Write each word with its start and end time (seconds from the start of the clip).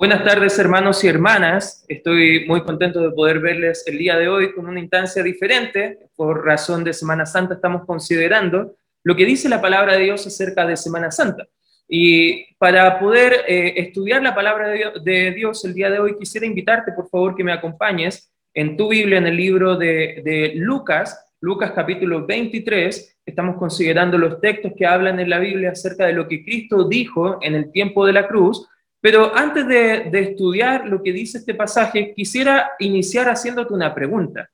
Buenas 0.00 0.24
tardes, 0.24 0.58
hermanos 0.58 1.04
y 1.04 1.08
hermanas. 1.08 1.84
Estoy 1.86 2.46
muy 2.46 2.62
contento 2.62 3.02
de 3.02 3.10
poder 3.10 3.38
verles 3.38 3.84
el 3.86 3.98
día 3.98 4.16
de 4.16 4.28
hoy 4.28 4.54
con 4.54 4.66
una 4.66 4.80
instancia 4.80 5.22
diferente. 5.22 5.98
Por 6.16 6.42
razón 6.42 6.82
de 6.84 6.94
Semana 6.94 7.26
Santa 7.26 7.52
estamos 7.52 7.84
considerando 7.84 8.76
lo 9.04 9.14
que 9.14 9.26
dice 9.26 9.50
la 9.50 9.60
palabra 9.60 9.92
de 9.92 10.04
Dios 10.04 10.26
acerca 10.26 10.66
de 10.66 10.78
Semana 10.78 11.10
Santa. 11.10 11.46
Y 11.86 12.54
para 12.54 12.98
poder 12.98 13.44
eh, 13.46 13.74
estudiar 13.76 14.22
la 14.22 14.34
palabra 14.34 14.68
de 14.68 15.32
Dios, 15.32 15.66
el 15.66 15.74
día 15.74 15.90
de 15.90 16.00
hoy, 16.00 16.16
quisiera 16.16 16.46
invitarte, 16.46 16.92
por 16.92 17.10
favor, 17.10 17.36
que 17.36 17.44
me 17.44 17.52
acompañes 17.52 18.32
en 18.54 18.78
tu 18.78 18.88
Biblia, 18.88 19.18
en 19.18 19.26
el 19.26 19.36
libro 19.36 19.76
de, 19.76 20.22
de 20.24 20.52
Lucas, 20.54 21.26
Lucas 21.42 21.72
capítulo 21.72 22.24
23. 22.24 23.18
Estamos 23.26 23.58
considerando 23.58 24.16
los 24.16 24.40
textos 24.40 24.72
que 24.78 24.86
hablan 24.86 25.20
en 25.20 25.28
la 25.28 25.40
Biblia 25.40 25.72
acerca 25.72 26.06
de 26.06 26.14
lo 26.14 26.26
que 26.26 26.42
Cristo 26.42 26.88
dijo 26.88 27.38
en 27.42 27.54
el 27.54 27.70
tiempo 27.70 28.06
de 28.06 28.14
la 28.14 28.26
cruz 28.26 28.66
pero 29.00 29.34
antes 29.34 29.66
de, 29.66 30.10
estudiar 30.12 30.86
lo 30.86 31.02
que 31.02 31.12
dice 31.12 31.38
este 31.38 31.54
pasaje, 31.54 32.12
quisiera 32.14 32.72
iniciar 32.78 33.28
haciéndote 33.28 33.72
una 33.72 33.94
pregunta. 33.94 34.50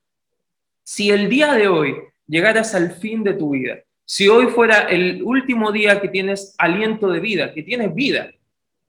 Si 0.84 1.10
el 1.10 1.28
día 1.28 1.52
de 1.54 1.66
hoy 1.66 1.96
llegaras 2.27 2.74
al 2.74 2.92
fin 2.92 3.24
de 3.24 3.34
tu 3.34 3.51
vida, 3.51 3.78
si 4.04 4.28
hoy 4.28 4.46
fuera 4.46 4.82
el 4.82 5.20
último 5.24 5.73
día 5.73 6.01
que 6.01 6.09
tienes 6.09 6.54
aliento 6.59 7.09
de 7.10 7.18
vida, 7.18 7.52
que 7.52 7.64
tienes 7.64 7.92
vida, 7.92 8.30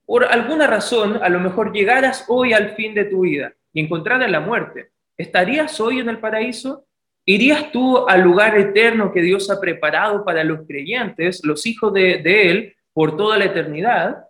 por 0.06 0.24
alguna 0.24 0.68
razón, 0.68 1.18
a 1.20 1.28
lo 1.28 1.40
mejor 1.40 1.72
llegaras 1.72 2.24
hoy 2.28 2.52
al 2.52 2.76
fin 2.76 2.94
de 2.94 3.04
tu 3.04 3.22
vida 3.22 3.52
y 3.72 3.80
encontraras 3.80 4.30
la 4.30 4.40
muerte, 4.40 4.90
¿estarías 5.16 5.80
hoy 5.80 5.98
en 5.98 6.08
el 6.08 6.18
paraíso? 6.18 6.86
¿Irías 7.26 7.70
tú 7.72 8.08
al 8.08 8.22
lugar 8.22 8.56
eterno 8.56 9.12
que 9.12 9.20
Dios 9.20 9.50
ha 9.50 9.60
preparado 9.60 10.24
para 10.24 10.44
los 10.44 10.66
creyentes, 10.66 11.44
los 11.44 11.66
hijos 11.66 11.92
de, 11.92 12.22
Él, 12.24 12.76
por 12.94 13.18
toda 13.18 13.36
la 13.36 13.46
eternidad? 13.46 14.27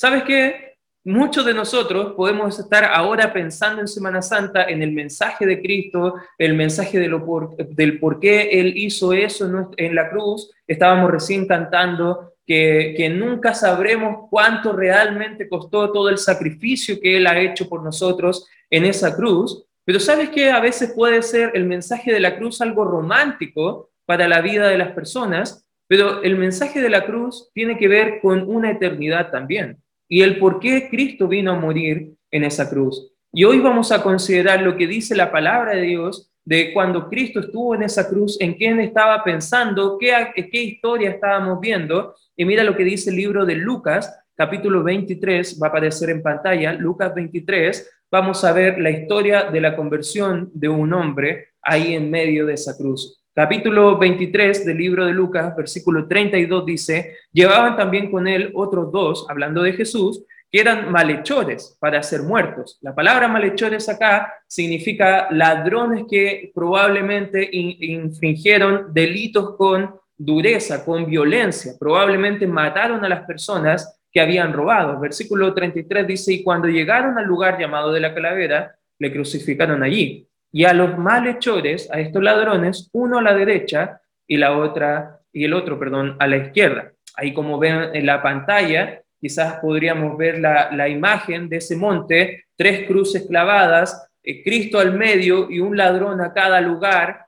¿Sabes 0.00 0.22
qué? 0.22 0.78
Muchos 1.04 1.44
de 1.44 1.52
nosotros 1.52 2.14
podemos 2.16 2.58
estar 2.58 2.84
ahora 2.84 3.34
pensando 3.34 3.82
en 3.82 3.86
Semana 3.86 4.22
Santa, 4.22 4.64
en 4.64 4.82
el 4.82 4.92
mensaje 4.92 5.44
de 5.44 5.60
Cristo, 5.60 6.14
el 6.38 6.54
mensaje 6.54 6.98
del 6.98 7.98
por 7.98 8.18
qué 8.18 8.48
Él 8.50 8.78
hizo 8.78 9.12
eso 9.12 9.68
en 9.76 9.94
la 9.94 10.08
cruz. 10.08 10.52
Estábamos 10.66 11.10
recién 11.10 11.46
cantando 11.46 12.32
que, 12.46 12.94
que 12.96 13.10
nunca 13.10 13.52
sabremos 13.52 14.28
cuánto 14.30 14.72
realmente 14.72 15.50
costó 15.50 15.92
todo 15.92 16.08
el 16.08 16.16
sacrificio 16.16 16.98
que 16.98 17.18
Él 17.18 17.26
ha 17.26 17.38
hecho 17.38 17.68
por 17.68 17.82
nosotros 17.82 18.48
en 18.70 18.86
esa 18.86 19.14
cruz. 19.14 19.66
Pero 19.84 20.00
sabes 20.00 20.30
que 20.30 20.50
a 20.50 20.60
veces 20.60 20.94
puede 20.96 21.20
ser 21.20 21.50
el 21.52 21.66
mensaje 21.66 22.10
de 22.10 22.20
la 22.20 22.38
cruz 22.38 22.62
algo 22.62 22.86
romántico 22.86 23.90
para 24.06 24.26
la 24.26 24.40
vida 24.40 24.66
de 24.66 24.78
las 24.78 24.92
personas, 24.92 25.66
pero 25.86 26.22
el 26.22 26.38
mensaje 26.38 26.80
de 26.80 26.88
la 26.88 27.04
cruz 27.04 27.50
tiene 27.52 27.76
que 27.76 27.86
ver 27.86 28.20
con 28.22 28.48
una 28.48 28.70
eternidad 28.70 29.30
también 29.30 29.76
y 30.10 30.22
el 30.22 30.38
por 30.38 30.58
qué 30.58 30.88
Cristo 30.90 31.28
vino 31.28 31.52
a 31.52 31.58
morir 31.58 32.12
en 32.32 32.44
esa 32.44 32.68
cruz. 32.68 33.12
Y 33.32 33.44
hoy 33.44 33.60
vamos 33.60 33.92
a 33.92 34.02
considerar 34.02 34.60
lo 34.60 34.76
que 34.76 34.88
dice 34.88 35.14
la 35.14 35.30
palabra 35.30 35.76
de 35.76 35.82
Dios 35.82 36.32
de 36.44 36.72
cuando 36.72 37.08
Cristo 37.08 37.38
estuvo 37.38 37.76
en 37.76 37.84
esa 37.84 38.08
cruz, 38.08 38.36
en 38.40 38.54
quién 38.54 38.80
estaba 38.80 39.22
pensando, 39.22 39.96
qué, 40.00 40.12
qué 40.34 40.62
historia 40.62 41.10
estábamos 41.10 41.60
viendo. 41.60 42.16
Y 42.36 42.44
mira 42.44 42.64
lo 42.64 42.76
que 42.76 42.82
dice 42.82 43.10
el 43.10 43.16
libro 43.16 43.46
de 43.46 43.54
Lucas, 43.54 44.12
capítulo 44.34 44.82
23, 44.82 45.60
va 45.62 45.68
a 45.68 45.70
aparecer 45.70 46.10
en 46.10 46.22
pantalla, 46.22 46.72
Lucas 46.72 47.14
23, 47.14 47.88
vamos 48.10 48.42
a 48.42 48.52
ver 48.52 48.80
la 48.80 48.90
historia 48.90 49.44
de 49.44 49.60
la 49.60 49.76
conversión 49.76 50.50
de 50.52 50.68
un 50.68 50.92
hombre 50.92 51.50
ahí 51.62 51.94
en 51.94 52.10
medio 52.10 52.46
de 52.46 52.54
esa 52.54 52.76
cruz. 52.76 53.19
Capítulo 53.32 53.96
23 53.96 54.66
del 54.66 54.76
libro 54.76 55.06
de 55.06 55.12
Lucas, 55.12 55.54
versículo 55.56 56.08
32 56.08 56.66
dice, 56.66 57.16
llevaban 57.32 57.76
también 57.76 58.10
con 58.10 58.26
él 58.26 58.50
otros 58.54 58.90
dos, 58.90 59.24
hablando 59.28 59.62
de 59.62 59.72
Jesús, 59.72 60.24
que 60.50 60.60
eran 60.60 60.90
malhechores 60.90 61.76
para 61.78 62.02
ser 62.02 62.22
muertos. 62.22 62.78
La 62.80 62.92
palabra 62.92 63.28
malhechores 63.28 63.88
acá 63.88 64.34
significa 64.48 65.28
ladrones 65.30 66.06
que 66.10 66.50
probablemente 66.52 67.48
infringieron 67.52 68.92
delitos 68.92 69.56
con 69.56 69.94
dureza, 70.16 70.84
con 70.84 71.06
violencia, 71.06 71.74
probablemente 71.78 72.48
mataron 72.48 73.04
a 73.04 73.08
las 73.08 73.24
personas 73.26 74.00
que 74.10 74.20
habían 74.20 74.52
robado. 74.52 74.98
Versículo 74.98 75.54
33 75.54 76.04
dice, 76.04 76.32
y 76.32 76.42
cuando 76.42 76.66
llegaron 76.66 77.16
al 77.16 77.26
lugar 77.26 77.60
llamado 77.60 77.92
de 77.92 78.00
la 78.00 78.12
calavera, 78.12 78.74
le 78.98 79.12
crucificaron 79.12 79.84
allí 79.84 80.26
y 80.52 80.64
a 80.64 80.72
los 80.72 80.98
malhechores, 80.98 81.90
a 81.92 82.00
estos 82.00 82.22
ladrones, 82.22 82.88
uno 82.92 83.18
a 83.18 83.22
la 83.22 83.34
derecha 83.34 84.00
y 84.26 84.36
la 84.36 84.56
otra 84.56 85.20
y 85.32 85.44
el 85.44 85.54
otro, 85.54 85.78
perdón, 85.78 86.16
a 86.18 86.26
la 86.26 86.38
izquierda. 86.38 86.92
Ahí 87.16 87.32
como 87.32 87.58
ven 87.58 87.94
en 87.94 88.06
la 88.06 88.22
pantalla, 88.22 89.02
quizás 89.20 89.54
podríamos 89.60 90.16
ver 90.16 90.38
la, 90.40 90.88
imagen 90.88 91.48
de 91.48 91.58
ese 91.58 91.76
monte, 91.76 92.46
tres 92.56 92.86
cruces 92.86 93.26
clavadas, 93.26 94.08
eh, 94.22 94.42
Cristo 94.42 94.78
al 94.78 94.96
medio 94.96 95.50
y 95.50 95.60
un 95.60 95.76
ladrón 95.76 96.20
a 96.20 96.32
cada 96.32 96.60
lugar. 96.60 97.26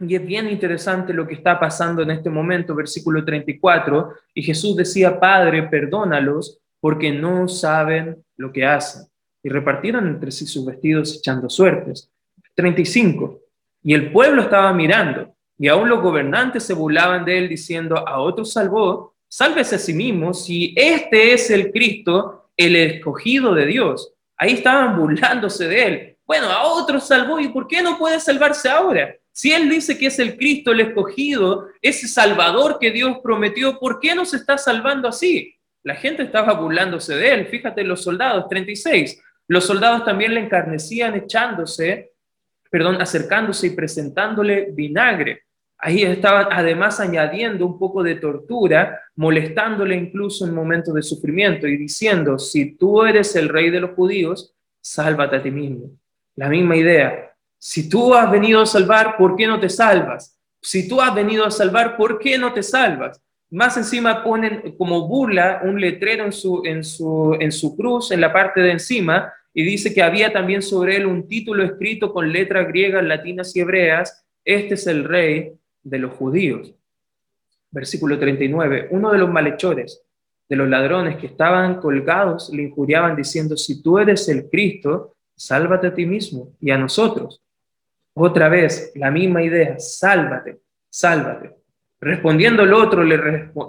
Y 0.00 0.14
es 0.14 0.26
bien 0.26 0.48
interesante 0.48 1.12
lo 1.12 1.26
que 1.26 1.34
está 1.34 1.58
pasando 1.58 2.02
en 2.02 2.10
este 2.10 2.30
momento, 2.30 2.74
versículo 2.74 3.24
34. 3.24 4.12
Y 4.34 4.42
Jesús 4.42 4.76
decía, 4.76 5.18
Padre, 5.20 5.64
perdónalos 5.64 6.60
porque 6.80 7.12
no 7.12 7.48
saben 7.48 8.24
lo 8.36 8.52
que 8.52 8.64
hacen. 8.64 9.06
Y 9.42 9.48
repartieron 9.48 10.08
entre 10.08 10.30
sí 10.30 10.46
sus 10.46 10.64
vestidos 10.64 11.16
echando 11.18 11.48
suertes. 11.48 12.10
35. 12.54 13.40
Y 13.82 13.94
el 13.94 14.10
pueblo 14.12 14.42
estaba 14.42 14.72
mirando, 14.72 15.34
y 15.58 15.68
aún 15.68 15.88
los 15.88 16.00
gobernantes 16.00 16.64
se 16.64 16.74
burlaban 16.74 17.24
de 17.24 17.38
él 17.38 17.48
diciendo, 17.48 17.96
a 18.08 18.18
otro 18.18 18.44
salvó, 18.44 19.14
sálvese 19.28 19.76
a 19.76 19.78
sí 19.78 19.92
mismo, 19.92 20.34
si 20.34 20.74
este 20.76 21.32
es 21.32 21.50
el 21.50 21.70
Cristo, 21.70 22.50
el 22.56 22.76
escogido 22.76 23.54
de 23.54 23.66
Dios. 23.66 24.12
Ahí 24.36 24.54
estaban 24.54 24.96
burlándose 24.96 25.68
de 25.68 25.86
él. 25.86 26.16
Bueno, 26.26 26.46
a 26.46 26.64
otro 26.64 27.00
salvó, 27.00 27.38
¿y 27.38 27.48
por 27.48 27.66
qué 27.66 27.82
no 27.82 27.98
puede 27.98 28.18
salvarse 28.18 28.68
ahora? 28.68 29.14
Si 29.30 29.52
él 29.52 29.68
dice 29.68 29.98
que 29.98 30.06
es 30.06 30.18
el 30.18 30.36
Cristo, 30.36 30.72
el 30.72 30.80
escogido, 30.80 31.68
ese 31.82 32.06
Salvador 32.06 32.78
que 32.80 32.90
Dios 32.90 33.18
prometió, 33.22 33.78
¿por 33.78 34.00
qué 34.00 34.14
no 34.14 34.24
se 34.24 34.36
está 34.36 34.56
salvando 34.56 35.08
así? 35.08 35.54
La 35.82 35.96
gente 35.96 36.22
estaba 36.22 36.54
burlándose 36.54 37.14
de 37.14 37.34
él. 37.34 37.46
Fíjate 37.48 37.84
los 37.84 38.02
soldados, 38.02 38.48
36. 38.48 39.20
Los 39.48 39.66
soldados 39.66 40.04
también 40.04 40.34
le 40.34 40.40
encarnecían 40.40 41.14
echándose 41.16 42.12
perdón, 42.74 43.00
acercándose 43.00 43.68
y 43.68 43.70
presentándole 43.70 44.72
vinagre. 44.72 45.42
Ahí 45.78 46.02
estaban 46.02 46.48
además 46.50 46.98
añadiendo 46.98 47.64
un 47.64 47.78
poco 47.78 48.02
de 48.02 48.16
tortura, 48.16 49.00
molestándole 49.14 49.94
incluso 49.94 50.44
en 50.44 50.52
momentos 50.52 50.92
de 50.92 51.02
sufrimiento 51.02 51.68
y 51.68 51.76
diciendo, 51.76 52.36
si 52.36 52.76
tú 52.76 53.04
eres 53.04 53.36
el 53.36 53.48
rey 53.48 53.70
de 53.70 53.78
los 53.78 53.92
judíos, 53.92 54.56
sálvate 54.80 55.36
a 55.36 55.42
ti 55.44 55.52
mismo. 55.52 55.88
La 56.34 56.48
misma 56.48 56.74
idea. 56.74 57.32
Si 57.56 57.88
tú 57.88 58.12
has 58.12 58.28
venido 58.28 58.62
a 58.62 58.66
salvar, 58.66 59.16
¿por 59.16 59.36
qué 59.36 59.46
no 59.46 59.60
te 59.60 59.68
salvas? 59.68 60.36
Si 60.60 60.88
tú 60.88 61.00
has 61.00 61.14
venido 61.14 61.44
a 61.44 61.52
salvar, 61.52 61.96
¿por 61.96 62.18
qué 62.18 62.36
no 62.38 62.52
te 62.52 62.64
salvas? 62.64 63.22
Más 63.50 63.76
encima 63.76 64.24
ponen 64.24 64.74
como 64.76 65.06
burla 65.06 65.60
un 65.62 65.80
letrero 65.80 66.24
en 66.24 66.32
su, 66.32 66.62
en 66.64 66.82
su, 66.82 67.36
en 67.38 67.52
su 67.52 67.76
cruz, 67.76 68.10
en 68.10 68.20
la 68.20 68.32
parte 68.32 68.60
de 68.62 68.72
encima, 68.72 69.32
y 69.54 69.62
dice 69.62 69.94
que 69.94 70.02
había 70.02 70.32
también 70.32 70.60
sobre 70.62 70.96
él 70.96 71.06
un 71.06 71.28
título 71.28 71.62
escrito 71.62 72.12
con 72.12 72.32
letras 72.32 72.66
griegas, 72.66 73.04
latinas 73.04 73.54
y 73.54 73.60
hebreas, 73.60 74.26
este 74.44 74.74
es 74.74 74.86
el 74.88 75.04
rey 75.04 75.52
de 75.84 75.98
los 75.98 76.12
judíos. 76.12 76.74
Versículo 77.70 78.18
39, 78.18 78.88
uno 78.90 79.12
de 79.12 79.18
los 79.18 79.30
malhechores, 79.30 80.02
de 80.48 80.56
los 80.56 80.68
ladrones 80.68 81.16
que 81.16 81.28
estaban 81.28 81.80
colgados, 81.80 82.50
le 82.52 82.64
injuriaban 82.64 83.14
diciendo, 83.14 83.56
si 83.56 83.80
tú 83.80 83.98
eres 83.98 84.28
el 84.28 84.50
Cristo, 84.50 85.14
sálvate 85.36 85.86
a 85.86 85.94
ti 85.94 86.04
mismo 86.04 86.52
y 86.60 86.72
a 86.72 86.78
nosotros. 86.78 87.40
Otra 88.12 88.48
vez, 88.48 88.92
la 88.96 89.10
misma 89.10 89.42
idea, 89.42 89.78
sálvate, 89.78 90.58
sálvate. 90.90 91.52
Respondiendo 92.00 92.64
el 92.64 92.74
otro, 92.74 93.04
le 93.04 93.16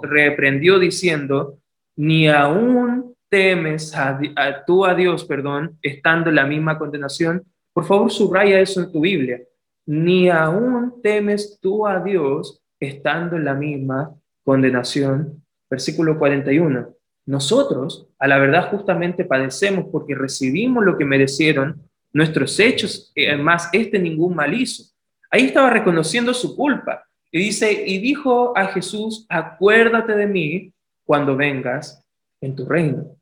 reprendió 0.02 0.78
diciendo, 0.78 1.58
ni 1.96 2.28
aún 2.28 3.15
temes 3.28 3.94
a, 3.94 4.18
tú 4.66 4.84
a 4.84 4.94
Dios, 4.94 5.24
perdón, 5.24 5.78
estando 5.82 6.30
en 6.30 6.36
la 6.36 6.46
misma 6.46 6.78
condenación, 6.78 7.44
por 7.72 7.84
favor 7.84 8.10
subraya 8.10 8.60
eso 8.60 8.80
en 8.80 8.92
tu 8.92 9.00
Biblia. 9.00 9.40
Ni 9.86 10.28
aún 10.28 11.00
temes 11.02 11.58
tú 11.60 11.86
a 11.86 12.00
Dios 12.00 12.62
estando 12.80 13.36
en 13.36 13.44
la 13.44 13.54
misma 13.54 14.14
condenación. 14.44 15.42
Versículo 15.68 16.18
41. 16.18 16.94
Nosotros, 17.26 18.08
a 18.18 18.28
la 18.28 18.38
verdad, 18.38 18.70
justamente 18.70 19.24
padecemos 19.24 19.86
porque 19.90 20.14
recibimos 20.14 20.84
lo 20.84 20.96
que 20.96 21.04
merecieron 21.04 21.82
nuestros 22.12 22.58
hechos, 22.60 23.12
eh, 23.14 23.36
más 23.36 23.68
este 23.72 23.98
ningún 23.98 24.34
mal 24.34 24.54
hizo. 24.54 24.84
Ahí 25.30 25.46
estaba 25.46 25.70
reconociendo 25.70 26.32
su 26.32 26.56
culpa. 26.56 27.04
Y 27.30 27.38
dice, 27.40 27.84
y 27.86 27.98
dijo 27.98 28.56
a 28.56 28.68
Jesús, 28.68 29.26
acuérdate 29.28 30.16
de 30.16 30.26
mí 30.26 30.72
cuando 31.04 31.36
vengas 31.36 32.05
en 32.40 32.54
tu 32.54 32.66
reino. 32.66 33.16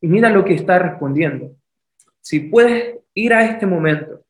Y 0.00 0.08
mira 0.08 0.30
lo 0.30 0.44
que 0.44 0.54
está 0.54 0.78
respondiendo. 0.78 1.52
Si 2.20 2.40
puedes 2.40 2.98
ir 3.14 3.34
a 3.34 3.44
este 3.44 3.66
momento, 3.66 4.24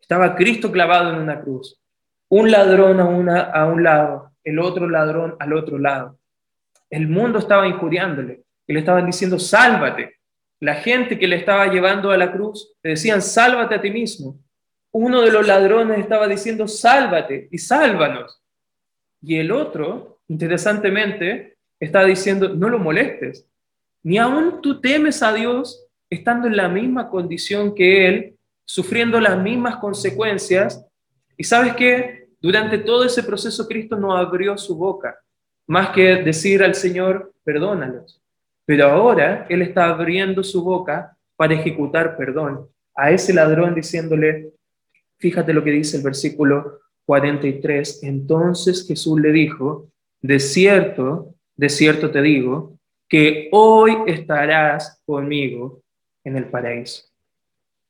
estaba 0.00 0.34
Cristo 0.34 0.72
clavado 0.72 1.12
en 1.12 1.20
una 1.20 1.40
cruz, 1.40 1.80
un 2.28 2.50
ladrón 2.50 3.00
a, 3.00 3.04
una, 3.04 3.40
a 3.40 3.66
un 3.66 3.82
lado, 3.82 4.32
el 4.44 4.58
otro 4.58 4.88
ladrón 4.88 5.36
al 5.38 5.52
otro 5.52 5.78
lado. 5.78 6.18
El 6.88 7.08
mundo 7.08 7.38
estaba 7.38 7.66
injuriándole 7.66 8.42
y 8.66 8.72
le 8.72 8.80
estaban 8.80 9.06
diciendo, 9.06 9.38
sálvate, 9.38 10.20
la 10.60 10.74
gente 10.74 11.18
que 11.18 11.26
le 11.26 11.36
estaba 11.36 11.66
llevando 11.68 12.10
a 12.10 12.16
la 12.16 12.32
cruz 12.32 12.74
le 12.82 12.90
decían, 12.90 13.22
sálvate 13.22 13.74
a 13.74 13.80
ti 13.80 13.90
mismo. 13.90 14.38
Uno 14.92 15.22
de 15.22 15.30
los 15.30 15.46
ladrones 15.46 15.98
estaba 15.98 16.28
diciendo, 16.28 16.68
sálvate 16.68 17.48
y 17.50 17.58
sálvanos. 17.58 18.42
Y 19.22 19.36
el 19.36 19.52
otro, 19.52 20.20
interesantemente, 20.28 21.56
estaba 21.78 22.04
diciendo, 22.04 22.48
no 22.50 22.68
lo 22.68 22.78
molestes. 22.78 23.46
Ni 24.02 24.18
aún 24.18 24.60
tú 24.62 24.80
temes 24.80 25.22
a 25.22 25.32
Dios 25.32 25.86
estando 26.08 26.48
en 26.48 26.56
la 26.56 26.68
misma 26.68 27.08
condición 27.08 27.74
que 27.74 28.06
Él, 28.06 28.36
sufriendo 28.64 29.20
las 29.20 29.38
mismas 29.38 29.76
consecuencias. 29.76 30.84
Y 31.36 31.44
sabes 31.44 31.74
que 31.74 32.28
durante 32.40 32.78
todo 32.78 33.04
ese 33.04 33.22
proceso 33.22 33.66
Cristo 33.66 33.96
no 33.96 34.16
abrió 34.16 34.56
su 34.56 34.76
boca, 34.76 35.18
más 35.66 35.90
que 35.90 36.16
decir 36.22 36.62
al 36.62 36.74
Señor, 36.74 37.32
perdónalos. 37.44 38.20
Pero 38.64 38.86
ahora 38.86 39.46
Él 39.48 39.62
está 39.62 39.88
abriendo 39.88 40.42
su 40.42 40.62
boca 40.62 41.16
para 41.36 41.54
ejecutar 41.54 42.16
perdón 42.16 42.68
a 42.94 43.10
ese 43.10 43.32
ladrón 43.32 43.74
diciéndole, 43.74 44.52
fíjate 45.18 45.52
lo 45.52 45.64
que 45.64 45.70
dice 45.70 45.96
el 45.96 46.02
versículo 46.02 46.80
43, 47.06 48.02
entonces 48.02 48.86
Jesús 48.86 49.20
le 49.20 49.32
dijo, 49.32 49.88
de 50.20 50.38
cierto, 50.38 51.34
de 51.56 51.68
cierto 51.68 52.10
te 52.10 52.20
digo, 52.20 52.78
que 53.10 53.48
hoy 53.50 53.96
estarás 54.06 55.02
conmigo 55.04 55.82
en 56.22 56.36
el 56.36 56.44
paraíso. 56.44 57.02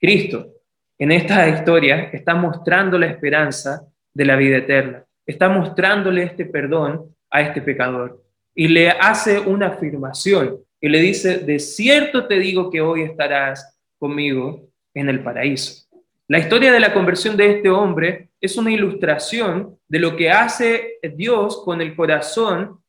Cristo, 0.00 0.46
en 0.98 1.12
esta 1.12 1.46
historia, 1.46 2.08
está 2.10 2.34
mostrando 2.34 2.98
la 2.98 3.06
esperanza 3.06 3.86
de 4.14 4.24
la 4.24 4.36
vida 4.36 4.56
eterna, 4.56 5.04
está 5.26 5.50
mostrándole 5.50 6.22
este 6.22 6.46
perdón 6.46 7.14
a 7.30 7.42
este 7.42 7.60
pecador 7.60 8.24
y 8.54 8.68
le 8.68 8.88
hace 8.90 9.38
una 9.38 9.66
afirmación 9.68 10.58
y 10.80 10.88
le 10.88 11.00
dice, 11.00 11.38
de 11.38 11.58
cierto 11.58 12.26
te 12.26 12.38
digo 12.38 12.70
que 12.70 12.80
hoy 12.80 13.02
estarás 13.02 13.78
conmigo 13.98 14.70
en 14.94 15.10
el 15.10 15.22
paraíso. 15.22 15.86
La 16.28 16.38
historia 16.38 16.72
de 16.72 16.80
la 16.80 16.94
conversión 16.94 17.36
de 17.36 17.56
este 17.56 17.68
hombre 17.68 18.30
es 18.40 18.56
una 18.56 18.72
ilustración 18.72 19.76
de 19.86 19.98
lo 19.98 20.16
que 20.16 20.30
hace 20.30 20.98
Dios 21.14 21.62
con 21.62 21.82
el 21.82 21.94
corazón 21.94 22.80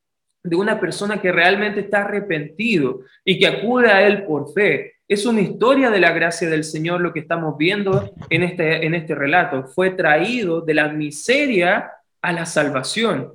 de 0.43 0.55
una 0.55 0.79
persona 0.79 1.21
que 1.21 1.31
realmente 1.31 1.81
está 1.81 2.03
arrepentido 2.03 3.01
y 3.23 3.39
que 3.39 3.47
acude 3.47 3.89
a 3.91 4.05
Él 4.05 4.23
por 4.23 4.53
fe. 4.53 4.93
Es 5.07 5.25
una 5.25 5.41
historia 5.41 5.89
de 5.89 5.99
la 5.99 6.11
gracia 6.11 6.49
del 6.49 6.63
Señor 6.63 7.01
lo 7.01 7.13
que 7.13 7.19
estamos 7.19 7.57
viendo 7.57 8.13
en 8.29 8.43
este, 8.43 8.85
en 8.85 8.95
este 8.95 9.13
relato. 9.13 9.67
Fue 9.67 9.91
traído 9.91 10.61
de 10.61 10.73
la 10.73 10.87
miseria 10.87 11.91
a 12.21 12.31
la 12.31 12.45
salvación 12.45 13.33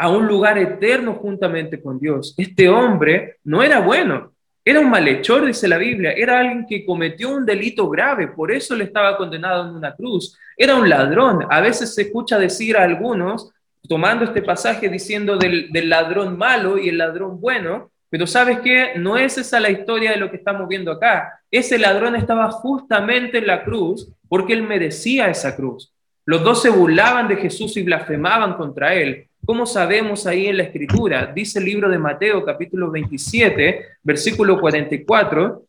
a 0.00 0.08
un 0.10 0.26
lugar 0.26 0.56
eterno 0.58 1.14
juntamente 1.14 1.82
con 1.82 1.98
Dios. 1.98 2.34
Este 2.38 2.68
hombre 2.68 3.38
no 3.44 3.62
era 3.62 3.80
bueno, 3.80 4.32
era 4.64 4.80
un 4.80 4.90
malhechor, 4.90 5.46
dice 5.46 5.66
la 5.66 5.78
Biblia, 5.78 6.12
era 6.12 6.38
alguien 6.38 6.66
que 6.68 6.84
cometió 6.84 7.30
un 7.30 7.46
delito 7.46 7.88
grave, 7.88 8.28
por 8.28 8.52
eso 8.52 8.76
le 8.76 8.84
estaba 8.84 9.16
condenado 9.16 9.66
en 9.66 9.74
una 9.74 9.94
cruz. 9.94 10.38
Era 10.56 10.76
un 10.76 10.88
ladrón. 10.88 11.46
A 11.48 11.60
veces 11.62 11.94
se 11.94 12.02
escucha 12.02 12.38
decir 12.38 12.76
a 12.76 12.84
algunos, 12.84 13.50
tomando 13.86 14.24
este 14.24 14.42
pasaje 14.42 14.88
diciendo 14.88 15.36
del, 15.36 15.70
ladrón 15.88 16.36
malo 16.36 16.78
y 16.78 16.88
el 16.88 16.98
ladrón 16.98 17.40
bueno, 17.40 17.90
pero 18.10 18.26
sabes 18.26 18.60
qué, 18.60 18.92
no 18.96 19.16
es 19.16 19.36
esa 19.36 19.60
la 19.60 19.70
historia 19.70 20.12
de 20.12 20.16
lo 20.16 20.30
que 20.30 20.36
estamos 20.36 20.66
viendo 20.68 20.92
acá. 20.92 21.40
Ese 21.50 21.78
ladrón 21.78 22.16
estaba 22.16 22.50
justamente 22.50 23.38
en 23.38 23.46
la 23.46 23.64
cruz 23.64 24.10
porque 24.28 24.54
él 24.54 24.62
merecía 24.62 25.28
esa 25.28 25.54
cruz. 25.54 25.92
Los 26.24 26.42
dos 26.42 26.62
se 26.62 26.70
burlaban 26.70 27.28
de 27.28 27.36
Jesús 27.36 27.76
y 27.76 27.82
blasfemaban 27.82 28.54
contra 28.54 28.94
él. 28.94 29.28
¿Cómo 29.44 29.64
sabemos 29.64 30.26
ahí 30.26 30.46
en 30.46 30.58
la 30.58 30.64
escritura? 30.64 31.32
Dice 31.34 31.58
el 31.58 31.64
libro 31.64 31.88
de 31.88 31.98
Mateo 31.98 32.44
capítulo 32.44 32.90
27, 32.90 33.82
versículo 34.02 34.60
44. 34.60 35.64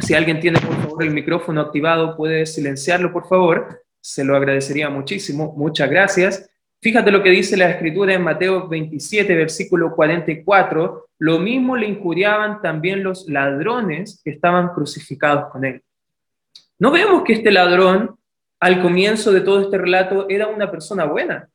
Si 0.00 0.14
alguien 0.14 0.40
tiene 0.40 0.60
por 0.60 0.76
favor 0.76 1.02
el 1.02 1.10
micrófono 1.10 1.60
activado, 1.60 2.16
puede 2.16 2.44
silenciarlo 2.44 3.12
por 3.12 3.26
favor. 3.28 3.82
Se 4.00 4.24
lo 4.24 4.36
agradecería 4.36 4.90
muchísimo. 4.90 5.54
Muchas 5.56 5.88
gracias. 5.88 6.50
Fíjate 6.84 7.10
lo 7.10 7.22
que 7.22 7.30
dice 7.30 7.56
la 7.56 7.70
escritura 7.70 8.14
en 8.14 8.22
Mateo 8.22 8.68
27, 8.68 9.34
versículo 9.34 9.94
44. 9.96 11.08
Lo 11.18 11.38
mismo 11.38 11.76
le 11.76 11.88
injuriaban 11.88 12.60
también 12.60 13.02
los 13.02 13.26
ladrones 13.28 14.20
que 14.22 14.30
estaban 14.30 14.68
crucificados 14.68 15.50
con 15.50 15.64
él. 15.64 15.82
No 16.78 16.92
vemos 16.92 17.24
que 17.24 17.32
este 17.32 17.50
ladrón, 17.50 18.16
al 18.60 18.82
comienzo 18.82 19.32
de 19.32 19.40
todo 19.40 19.62
este 19.62 19.78
relato, 19.78 20.26
era 20.28 20.46
una 20.46 20.70
persona 20.70 21.06
buena 21.06 21.48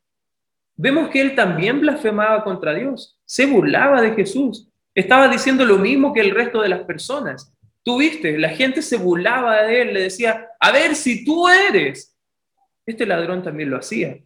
vemos 0.82 1.10
que 1.10 1.20
él 1.20 1.36
también 1.36 1.82
blasfemaba 1.82 2.42
contra 2.42 2.74
Dios, 2.74 3.20
se 3.26 3.46
burlaba 3.46 4.02
de 4.02 4.14
Jesús, 4.14 4.70
estaba 4.96 5.28
diciendo 5.28 5.66
lo 5.66 5.78
mismo 5.78 6.14
que 6.14 6.22
el 6.22 6.32
resto 6.32 6.62
de 6.62 6.70
las 6.70 6.84
personas. 6.84 7.54
Tú 7.84 8.00
viste, 8.00 8.38
la 8.38 8.50
gente 8.50 8.82
se 8.82 8.96
burlaba 8.96 9.64
de 9.64 9.82
él, 9.82 9.94
le 9.94 10.04
decía, 10.04 10.48
a 10.58 10.72
ver 10.72 10.96
si 10.96 11.26
tú 11.26 11.50
eres. 11.50 12.18
Este 12.86 13.06
ladrón 13.06 13.44
también 13.44 13.70
lo 13.70 13.78
hacía. 13.78 14.18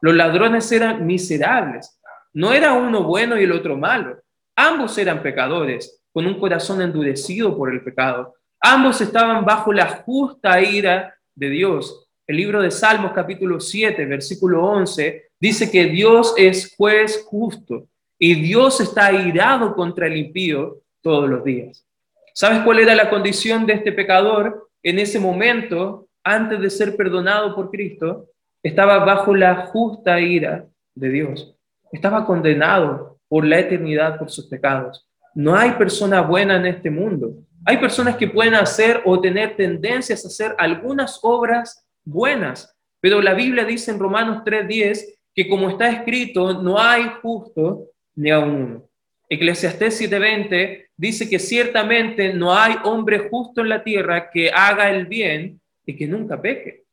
Los 0.00 0.14
ladrones 0.14 0.70
eran 0.72 1.06
miserables. 1.06 2.00
No 2.32 2.52
era 2.52 2.72
uno 2.72 3.02
bueno 3.04 3.38
y 3.38 3.44
el 3.44 3.52
otro 3.52 3.76
malo. 3.76 4.18
Ambos 4.56 4.96
eran 4.98 5.22
pecadores, 5.22 6.02
con 6.12 6.26
un 6.26 6.38
corazón 6.38 6.82
endurecido 6.82 7.56
por 7.56 7.72
el 7.72 7.82
pecado. 7.82 8.34
Ambos 8.60 9.00
estaban 9.00 9.44
bajo 9.44 9.72
la 9.72 9.88
justa 9.88 10.60
ira 10.60 11.14
de 11.34 11.48
Dios. 11.50 12.08
El 12.26 12.36
libro 12.36 12.60
de 12.60 12.70
Salmos 12.70 13.12
capítulo 13.12 13.60
7, 13.60 14.04
versículo 14.04 14.64
11, 14.64 15.30
dice 15.40 15.70
que 15.70 15.84
Dios 15.84 16.34
es 16.36 16.74
juez 16.76 17.24
justo 17.24 17.86
y 18.18 18.34
Dios 18.34 18.80
está 18.80 19.12
irado 19.12 19.74
contra 19.74 20.08
el 20.08 20.16
impío 20.16 20.82
todos 21.00 21.28
los 21.28 21.44
días. 21.44 21.86
¿Sabes 22.34 22.60
cuál 22.62 22.80
era 22.80 22.94
la 22.94 23.10
condición 23.10 23.64
de 23.64 23.74
este 23.74 23.92
pecador 23.92 24.68
en 24.82 24.98
ese 24.98 25.18
momento, 25.18 26.08
antes 26.22 26.60
de 26.60 26.70
ser 26.70 26.96
perdonado 26.96 27.54
por 27.54 27.70
Cristo? 27.70 28.26
Estaba 28.62 29.04
bajo 29.04 29.34
la 29.34 29.66
justa 29.66 30.20
ira 30.20 30.66
de 30.94 31.08
Dios. 31.10 31.54
Estaba 31.92 32.26
condenado 32.26 33.18
por 33.28 33.44
la 33.44 33.60
eternidad 33.60 34.18
por 34.18 34.30
sus 34.30 34.46
pecados. 34.46 35.06
No 35.34 35.54
hay 35.54 35.72
persona 35.72 36.20
buena 36.22 36.56
en 36.56 36.66
este 36.66 36.90
mundo. 36.90 37.34
Hay 37.64 37.76
personas 37.76 38.16
que 38.16 38.28
pueden 38.28 38.54
hacer 38.54 39.02
o 39.04 39.20
tener 39.20 39.56
tendencias 39.56 40.24
a 40.24 40.28
hacer 40.28 40.54
algunas 40.58 41.20
obras 41.22 41.86
buenas, 42.04 42.74
pero 43.00 43.20
la 43.20 43.34
Biblia 43.34 43.64
dice 43.64 43.90
en 43.90 43.98
Romanos 43.98 44.42
3:10 44.44 45.18
que 45.34 45.48
como 45.48 45.70
está 45.70 45.88
escrito, 45.88 46.60
no 46.60 46.78
hay 46.78 47.04
justo 47.22 47.90
ni 48.16 48.30
a 48.30 48.40
uno. 48.40 48.88
Eclesiastés 49.28 50.00
7:20 50.00 50.88
dice 50.96 51.28
que 51.28 51.38
ciertamente 51.38 52.32
no 52.32 52.52
hay 52.54 52.74
hombre 52.82 53.28
justo 53.30 53.60
en 53.60 53.68
la 53.68 53.84
tierra 53.84 54.30
que 54.30 54.50
haga 54.50 54.90
el 54.90 55.06
bien 55.06 55.60
y 55.86 55.94
que 55.94 56.06
nunca 56.08 56.40
peque. 56.40 56.87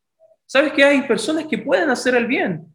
¿Sabes 0.45 0.73
que 0.73 0.83
hay 0.83 1.01
personas 1.01 1.45
que 1.45 1.57
pueden 1.57 1.89
hacer 1.89 2.15
el 2.15 2.27
bien? 2.27 2.67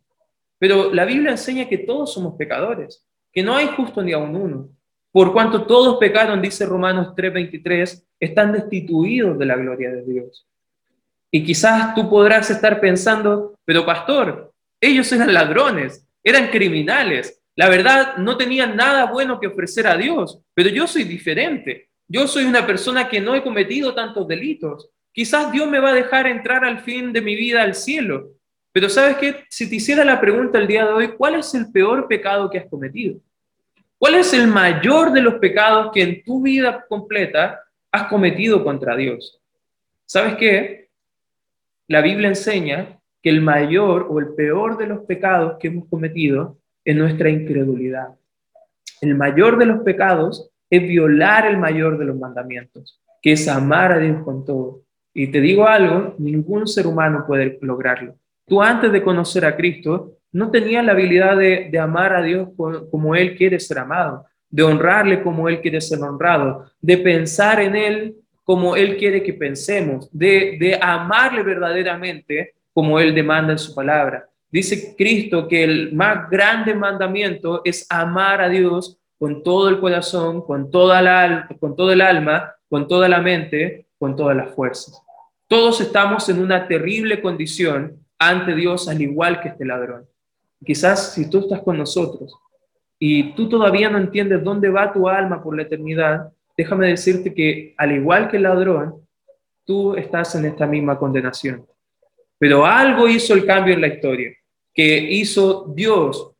Pero 0.58 0.92
la 0.92 1.04
Biblia 1.04 1.30
enseña 1.30 1.68
que 1.68 1.78
todos 1.78 2.12
somos 2.12 2.34
pecadores, 2.36 3.06
que 3.32 3.42
no 3.42 3.56
hay 3.56 3.68
justo 3.68 4.02
ni 4.02 4.12
a 4.12 4.18
uno. 4.18 4.68
Por 5.12 5.32
cuanto 5.32 5.66
todos 5.66 5.98
pecaron, 5.98 6.42
dice 6.42 6.66
Romanos 6.66 7.14
3:23, 7.16 8.06
están 8.20 8.52
destituidos 8.52 9.38
de 9.38 9.46
la 9.46 9.56
gloria 9.56 9.90
de 9.90 10.04
Dios. 10.04 10.46
Y 11.30 11.44
quizás 11.44 11.94
tú 11.94 12.08
podrás 12.10 12.50
estar 12.50 12.80
pensando, 12.80 13.54
pero 13.64 13.86
pastor, 13.86 14.52
ellos 14.80 15.10
eran 15.12 15.32
ladrones, 15.32 16.06
eran 16.22 16.48
criminales. 16.48 17.40
La 17.56 17.68
verdad, 17.68 18.16
no 18.16 18.36
tenían 18.36 18.76
nada 18.76 19.06
bueno 19.06 19.38
que 19.38 19.46
ofrecer 19.46 19.86
a 19.86 19.96
Dios, 19.96 20.40
pero 20.54 20.68
yo 20.68 20.86
soy 20.86 21.04
diferente. 21.04 21.88
Yo 22.08 22.26
soy 22.26 22.44
una 22.44 22.66
persona 22.66 23.08
que 23.08 23.20
no 23.20 23.34
he 23.34 23.42
cometido 23.42 23.94
tantos 23.94 24.26
delitos. 24.26 24.90
Quizás 25.12 25.50
Dios 25.52 25.68
me 25.68 25.80
va 25.80 25.90
a 25.90 25.94
dejar 25.94 26.26
entrar 26.26 26.64
al 26.64 26.80
fin 26.80 27.12
de 27.12 27.20
mi 27.20 27.34
vida 27.34 27.62
al 27.62 27.74
cielo. 27.74 28.30
Pero 28.72 28.88
sabes 28.88 29.16
qué, 29.16 29.44
si 29.48 29.68
te 29.68 29.76
hiciera 29.76 30.04
la 30.04 30.20
pregunta 30.20 30.58
el 30.58 30.68
día 30.68 30.86
de 30.86 30.92
hoy, 30.92 31.08
¿cuál 31.16 31.34
es 31.34 31.54
el 31.54 31.70
peor 31.72 32.06
pecado 32.06 32.48
que 32.48 32.58
has 32.58 32.66
cometido? 32.68 33.20
¿Cuál 33.98 34.14
es 34.14 34.32
el 34.32 34.46
mayor 34.46 35.12
de 35.12 35.20
los 35.20 35.34
pecados 35.34 35.90
que 35.92 36.02
en 36.02 36.24
tu 36.24 36.40
vida 36.40 36.86
completa 36.88 37.60
has 37.90 38.04
cometido 38.04 38.62
contra 38.64 38.96
Dios? 38.96 39.40
¿Sabes 40.06 40.36
qué? 40.36 40.88
La 41.88 42.00
Biblia 42.00 42.28
enseña 42.28 43.00
que 43.22 43.30
el 43.30 43.40
mayor 43.40 44.06
o 44.08 44.20
el 44.20 44.34
peor 44.34 44.78
de 44.78 44.86
los 44.86 45.00
pecados 45.00 45.58
que 45.58 45.68
hemos 45.68 45.88
cometido 45.88 46.58
es 46.84 46.96
nuestra 46.96 47.28
incredulidad. 47.28 48.14
El 49.00 49.16
mayor 49.16 49.58
de 49.58 49.66
los 49.66 49.82
pecados 49.82 50.50
es 50.70 50.82
violar 50.82 51.46
el 51.46 51.58
mayor 51.58 51.98
de 51.98 52.04
los 52.04 52.16
mandamientos, 52.16 53.02
que 53.20 53.32
es 53.32 53.48
amar 53.48 53.92
a 53.92 53.98
Dios 53.98 54.22
con 54.24 54.44
todo. 54.44 54.82
Y 55.12 55.28
te 55.28 55.40
digo 55.40 55.66
algo, 55.66 56.14
ningún 56.18 56.66
ser 56.66 56.86
humano 56.86 57.24
puede 57.26 57.58
lograrlo. 57.62 58.14
Tú 58.46 58.62
antes 58.62 58.92
de 58.92 59.02
conocer 59.02 59.44
a 59.44 59.56
Cristo 59.56 60.16
no 60.32 60.50
tenías 60.50 60.84
la 60.84 60.92
habilidad 60.92 61.36
de, 61.36 61.78
amar 61.78 62.14
a 62.14 62.22
Dios 62.22 62.48
como 62.90 63.14
Él 63.14 63.36
quiere 63.36 63.58
ser 63.58 63.78
amado, 63.78 64.26
de 64.48 64.62
honrarle 64.62 65.22
como 65.22 65.48
Él 65.48 65.60
quiere 65.60 65.80
ser 65.80 66.00
honrado, 66.00 66.66
de 66.80 66.98
pensar 66.98 67.60
en 67.60 67.74
Él 67.76 68.16
como 68.44 68.76
Él 68.76 68.96
quiere 68.96 69.22
que 69.22 69.34
pensemos, 69.34 70.08
de, 70.12 70.56
de 70.58 70.78
amarle 70.80 71.42
verdaderamente 71.42 72.54
como 72.72 72.98
Él 72.98 73.14
demanda 73.14 73.52
en 73.52 73.58
su 73.58 73.74
palabra. 73.74 74.28
Dice 74.50 74.94
Cristo 74.96 75.46
que 75.46 75.62
el 75.62 75.92
más 75.92 76.28
grande 76.28 76.74
mandamiento 76.74 77.62
es 77.64 77.86
amar 77.88 78.40
a 78.40 78.48
Dios 78.48 78.98
con 79.18 79.42
todo 79.42 79.68
el 79.68 79.78
corazón, 79.80 80.44
con, 80.44 80.70
toda 80.70 81.02
la, 81.02 81.46
con 81.60 81.76
todo 81.76 81.92
el 81.92 82.00
alma, 82.00 82.54
con 82.68 82.88
toda 82.88 83.08
la 83.08 83.20
mente, 83.20 83.86
con 84.00 84.16
todas 84.16 84.34
las 84.34 84.54
fuerzas. 84.54 84.98
Todos 85.46 85.78
estamos 85.82 86.26
en 86.30 86.40
una 86.40 86.66
terrible 86.66 87.20
condición 87.20 87.98
ante 88.18 88.54
Dios, 88.54 88.88
al 88.88 89.02
igual 89.02 89.42
que 89.42 89.48
este 89.48 89.66
ladrón. 89.66 90.06
Quizás 90.64 91.12
si 91.12 91.28
tú 91.28 91.40
estás 91.40 91.60
con 91.60 91.76
nosotros 91.76 92.34
y 92.98 93.34
tú 93.34 93.48
todavía 93.48 93.90
no 93.90 93.98
entiendes 93.98 94.42
dónde 94.42 94.70
va 94.70 94.92
tu 94.92 95.06
alma 95.06 95.42
por 95.42 95.54
la 95.54 95.62
eternidad, 95.62 96.32
déjame 96.56 96.88
decirte 96.88 97.34
que 97.34 97.74
al 97.76 97.92
igual 97.92 98.30
que 98.30 98.38
el 98.38 98.44
ladrón, 98.44 99.06
tú 99.66 99.94
estás 99.94 100.34
en 100.34 100.46
esta 100.46 100.66
misma 100.66 100.98
condenación. 100.98 101.66
Pero 102.38 102.64
algo 102.64 103.06
hizo 103.06 103.34
el 103.34 103.44
cambio 103.44 103.74
en 103.74 103.82
la 103.82 103.88
historia, 103.88 104.30
que 104.72 104.98
hizo 104.98 105.66
Dios, 105.74 106.32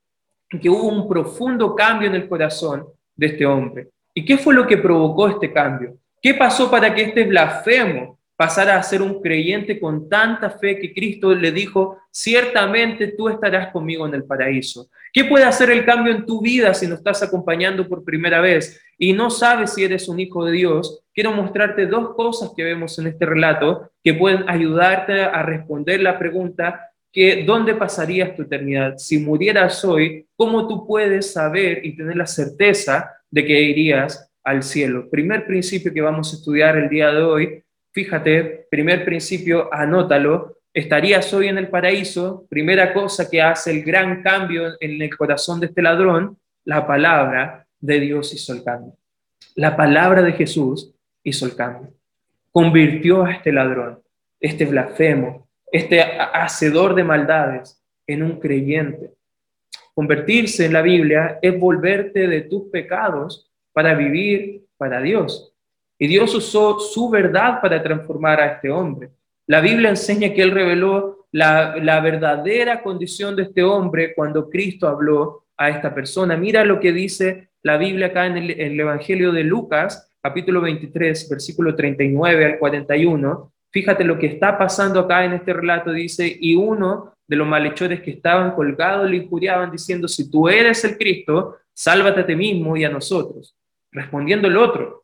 que 0.48 0.70
hubo 0.70 0.88
un 0.88 1.06
profundo 1.06 1.74
cambio 1.74 2.08
en 2.08 2.14
el 2.14 2.26
corazón 2.26 2.86
de 3.14 3.26
este 3.26 3.44
hombre. 3.44 3.88
¿Y 4.14 4.24
qué 4.24 4.38
fue 4.38 4.54
lo 4.54 4.66
que 4.66 4.78
provocó 4.78 5.28
este 5.28 5.52
cambio? 5.52 6.00
¿Qué 6.20 6.34
pasó 6.34 6.70
para 6.70 6.94
que 6.94 7.02
este 7.02 7.24
blasfemo 7.24 8.20
pasara 8.40 8.76
a 8.76 8.82
ser 8.82 9.02
un 9.02 9.20
creyente 9.20 9.78
con 9.78 10.08
tanta 10.08 10.48
fe 10.48 10.78
que 10.78 10.94
Cristo 10.94 11.34
le 11.34 11.52
dijo, 11.52 11.98
ciertamente 12.10 13.08
tú 13.08 13.28
estarás 13.28 13.70
conmigo 13.70 14.06
en 14.06 14.14
el 14.14 14.24
paraíso. 14.24 14.88
¿Qué 15.12 15.26
puede 15.26 15.44
hacer 15.44 15.70
el 15.70 15.84
cambio 15.84 16.14
en 16.14 16.24
tu 16.24 16.40
vida 16.40 16.72
si 16.72 16.86
no 16.86 16.94
estás 16.94 17.22
acompañando 17.22 17.86
por 17.86 18.02
primera 18.02 18.40
vez 18.40 18.80
y 18.96 19.12
no 19.12 19.28
sabes 19.28 19.74
si 19.74 19.84
eres 19.84 20.08
un 20.08 20.20
hijo 20.20 20.46
de 20.46 20.52
Dios? 20.52 21.02
Quiero 21.12 21.32
mostrarte 21.32 21.84
dos 21.84 22.14
cosas 22.14 22.52
que 22.56 22.64
vemos 22.64 22.98
en 22.98 23.08
este 23.08 23.26
relato 23.26 23.90
que 24.02 24.14
pueden 24.14 24.48
ayudarte 24.48 25.20
a 25.20 25.42
responder 25.42 26.00
la 26.00 26.18
pregunta 26.18 26.88
que 27.12 27.44
¿dónde 27.44 27.74
pasarías 27.74 28.34
tu 28.34 28.44
eternidad? 28.44 28.96
Si 28.96 29.18
murieras 29.18 29.84
hoy, 29.84 30.26
¿cómo 30.34 30.66
tú 30.66 30.86
puedes 30.86 31.30
saber 31.30 31.84
y 31.84 31.94
tener 31.94 32.16
la 32.16 32.26
certeza 32.26 33.12
de 33.30 33.44
que 33.44 33.60
irías 33.60 34.29
al 34.44 34.62
cielo? 34.62 35.09
Primer 35.11 35.47
principio 35.47 35.92
que 35.92 36.00
vamos 36.00 36.32
a 36.32 36.37
estudiar 36.37 36.76
el 36.76 36.88
día 36.88 37.11
de 37.12 37.23
hoy 37.23 37.64
Fíjate, 37.92 38.68
primer 38.70 39.04
principio, 39.04 39.68
anótalo, 39.75 40.59
estarías 40.73 41.35
hoy 41.35 41.49
en 41.49 41.59
el 41.59 41.68
paraíso, 41.68 42.47
primera 42.49 42.92
cosa 42.92 43.28
que 43.28 43.42
hace 43.42 43.73
el 43.73 43.82
gran 43.82 44.23
cambio 44.23 44.76
en 44.78 45.02
el 45.02 45.16
corazón 45.16 45.59
de 45.59 45.66
este 45.66 45.82
ladrón, 45.82 46.38
la 46.64 46.87
palabra 46.87 47.66
de 47.80 47.99
Dios 47.99 48.32
hizo 48.32 48.52
el 48.52 48.62
cambio. 48.62 48.97
La 49.56 49.76
palabra 49.76 50.23
de 50.23 50.32
Jesús 50.35 50.94
hizo 51.25 51.47
el 51.47 51.56
cambio. 51.56 51.92
Convirtió 52.52 53.25
a 53.25 53.32
este 53.32 53.50
ladrón, 53.50 54.00
este 54.38 54.66
blasfemo, 54.66 55.49
este 55.73 56.00
hacedor 56.00 56.94
de 56.94 57.02
maldades, 57.02 57.82
en 58.06 58.23
un 58.23 58.38
creyente. 58.38 59.11
Convertirse 59.94 60.66
en 60.66 60.75
la 60.75 60.82
Biblia 60.82 61.40
es 61.42 61.59
volverte 61.59 62.28
de 62.28 62.42
tus 62.42 62.70
pecados 62.70 63.50
para 63.72 63.94
vivir 63.94 64.64
para 64.76 65.00
Dios. 65.00 65.52
Y 65.98 66.06
Dios 66.06 66.34
usó 66.34 66.78
su 66.80 67.10
verdad 67.10 67.60
para 67.60 67.82
transformar 67.82 68.40
a 68.40 68.46
este 68.54 68.70
hombre. 68.70 69.10
La 69.46 69.60
Biblia 69.60 69.90
enseña 69.90 70.32
que 70.32 70.42
Él 70.42 70.50
reveló 70.50 71.26
la, 71.32 72.00
verdadera 72.00 72.82
condición 72.82 73.36
de 73.36 73.42
este 73.42 73.62
hombre 73.62 74.14
cuando 74.14 74.48
Cristo 74.48 74.88
habló 74.88 75.44
a 75.56 75.68
esta 75.68 75.94
persona. 75.94 76.36
Mira 76.36 76.64
lo 76.64 76.80
que 76.80 76.92
dice 76.92 77.50
la 77.62 77.76
Biblia 77.76 78.06
acá 78.06 78.26
en 78.26 78.38
el, 78.38 78.50
en 78.52 78.72
el 78.72 78.80
Evangelio 78.80 79.32
de 79.32 79.44
Lucas, 79.44 80.10
capítulo 80.22 80.60
23, 80.62 81.28
versículo 81.28 81.74
39 81.74 82.44
al 82.44 82.58
41. 82.58 83.52
Fíjate 83.70 84.04
lo 84.04 84.18
que 84.18 84.26
está 84.26 84.56
pasando 84.56 85.00
acá 85.00 85.24
en 85.24 85.34
este 85.34 85.52
relato. 85.52 85.92
Dice, 85.92 86.36
y 86.40 86.56
uno 86.56 87.14
de 87.26 87.36
los 87.36 87.46
malhechores 87.46 88.00
que 88.00 88.12
estaban 88.12 88.52
colgados 88.52 89.08
le 89.08 89.18
injuriaban 89.18 89.70
diciendo, 89.70 90.08
si 90.08 90.30
tú 90.30 90.48
eres 90.48 90.84
el 90.84 90.96
Cristo, 90.96 91.58
sálvate 91.72 92.20
a 92.20 92.26
ti 92.26 92.34
mismo 92.34 92.76
y 92.76 92.84
a 92.84 92.90
nosotros. 92.90 93.54
Respondiendo 93.92 94.49
el 94.49 94.56
otro, 94.56 95.00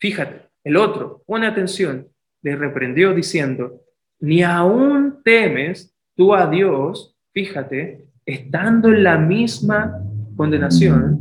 Fíjate, 0.00 0.48
el 0.62 0.76
otro, 0.76 1.22
pone 1.26 1.46
atención, 1.46 2.08
le 2.42 2.54
reprendió 2.54 3.12
diciendo, 3.14 3.82
ni 4.20 4.42
aún 4.42 5.22
temes 5.24 5.94
tú 6.14 6.34
a 6.34 6.48
Dios, 6.48 7.16
fíjate, 7.32 8.06
estando 8.24 8.88
en 8.88 9.02
la 9.02 9.18
misma 9.18 10.00
condenación, 10.36 11.18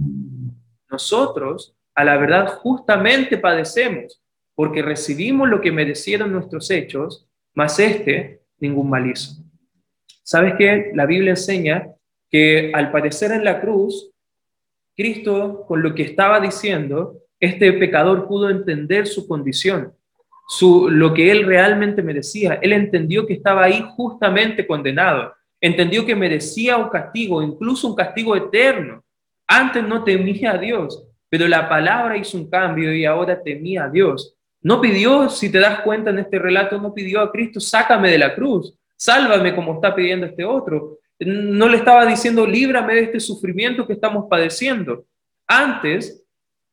nosotros 0.90 1.76
a 1.96 2.04
la 2.04 2.18
verdad 2.18 2.48
justamente 2.48 3.38
padecemos, 3.40 4.22
porque 4.54 4.84
recibimos 4.84 5.50
lo 5.50 5.60
que 5.60 5.72
merecieron 5.72 6.32
nuestros 6.32 6.70
hechos, 6.70 7.28
mas 7.56 7.80
este 7.80 8.42
ningún 8.60 8.90
mal 8.90 9.10
hizo. 9.10 9.44
¿Sabes 10.24 10.54
qué? 10.58 10.92
La 10.94 11.06
Biblia 11.08 11.32
enseña 11.32 11.88
que 12.30 12.72
al 12.76 12.92
padecer 12.92 13.32
en 13.32 13.44
la 13.44 13.60
cruz, 13.60 14.12
Cristo 14.98 15.64
con 15.68 15.84
lo 15.84 15.94
que 15.94 16.02
estaba 16.04 16.40
diciendo 16.40 17.22
este 17.40 17.72
pecador 17.74 18.28
pudo 18.28 18.50
entender 18.50 19.06
su 19.06 19.28
condición, 19.28 19.94
su, 20.48 20.90
lo 20.90 21.14
que 21.14 21.30
él 21.30 21.46
realmente 21.46 22.02
merecía. 22.02 22.60
Él 22.62 22.74
entendió 22.74 23.28
que 23.28 23.34
estaba 23.34 23.66
ahí 23.66 23.86
justamente 23.96 24.66
condenado, 24.66 25.34
entendió 25.62 26.06
que 26.06 26.16
merecía 26.16 26.78
un 26.78 26.90
castigo, 26.90 27.44
incluso 27.44 27.88
un 27.88 27.96
castigo 27.96 28.36
eterno. 28.36 29.04
Antes 29.46 29.84
no 29.84 30.04
temía 30.04 30.54
a 30.54 30.58
Dios, 30.58 31.06
pero 31.30 31.48
la 31.48 31.70
palabra 31.70 32.18
hizo 32.18 32.38
un 32.38 32.50
cambio 32.50 32.94
y 32.94 33.06
ahora 33.06 33.42
temía 33.42 33.86
a 33.86 33.90
Dios. 33.90 34.36
No 34.62 34.82
pidió, 34.82 35.30
si 35.30 35.52
te 35.52 35.60
das 35.60 35.82
cuenta 35.82 36.10
en 36.10 36.20
este 36.20 36.40
relato, 36.40 36.82
no 36.82 36.94
pidió 36.94 37.22
a 37.22 37.32
Cristo, 37.32 37.60
sácame 37.60 38.10
de 38.10 38.18
la 38.18 38.34
cruz, 38.34 38.74
sálvame 38.96 39.56
como 39.56 39.76
está 39.76 39.94
pidiendo 39.94 40.26
este 40.26 40.44
otro. 40.44 40.98
No 41.20 41.68
le 41.68 41.78
estaba 41.78 42.06
diciendo, 42.06 42.46
líbrame 42.46 42.96
de 42.96 43.02
este 43.02 43.20
sufrimiento 43.20 43.88
que 43.88 43.94
estamos 43.94 44.26
padeciendo. 44.30 45.06
Antes 45.48 46.24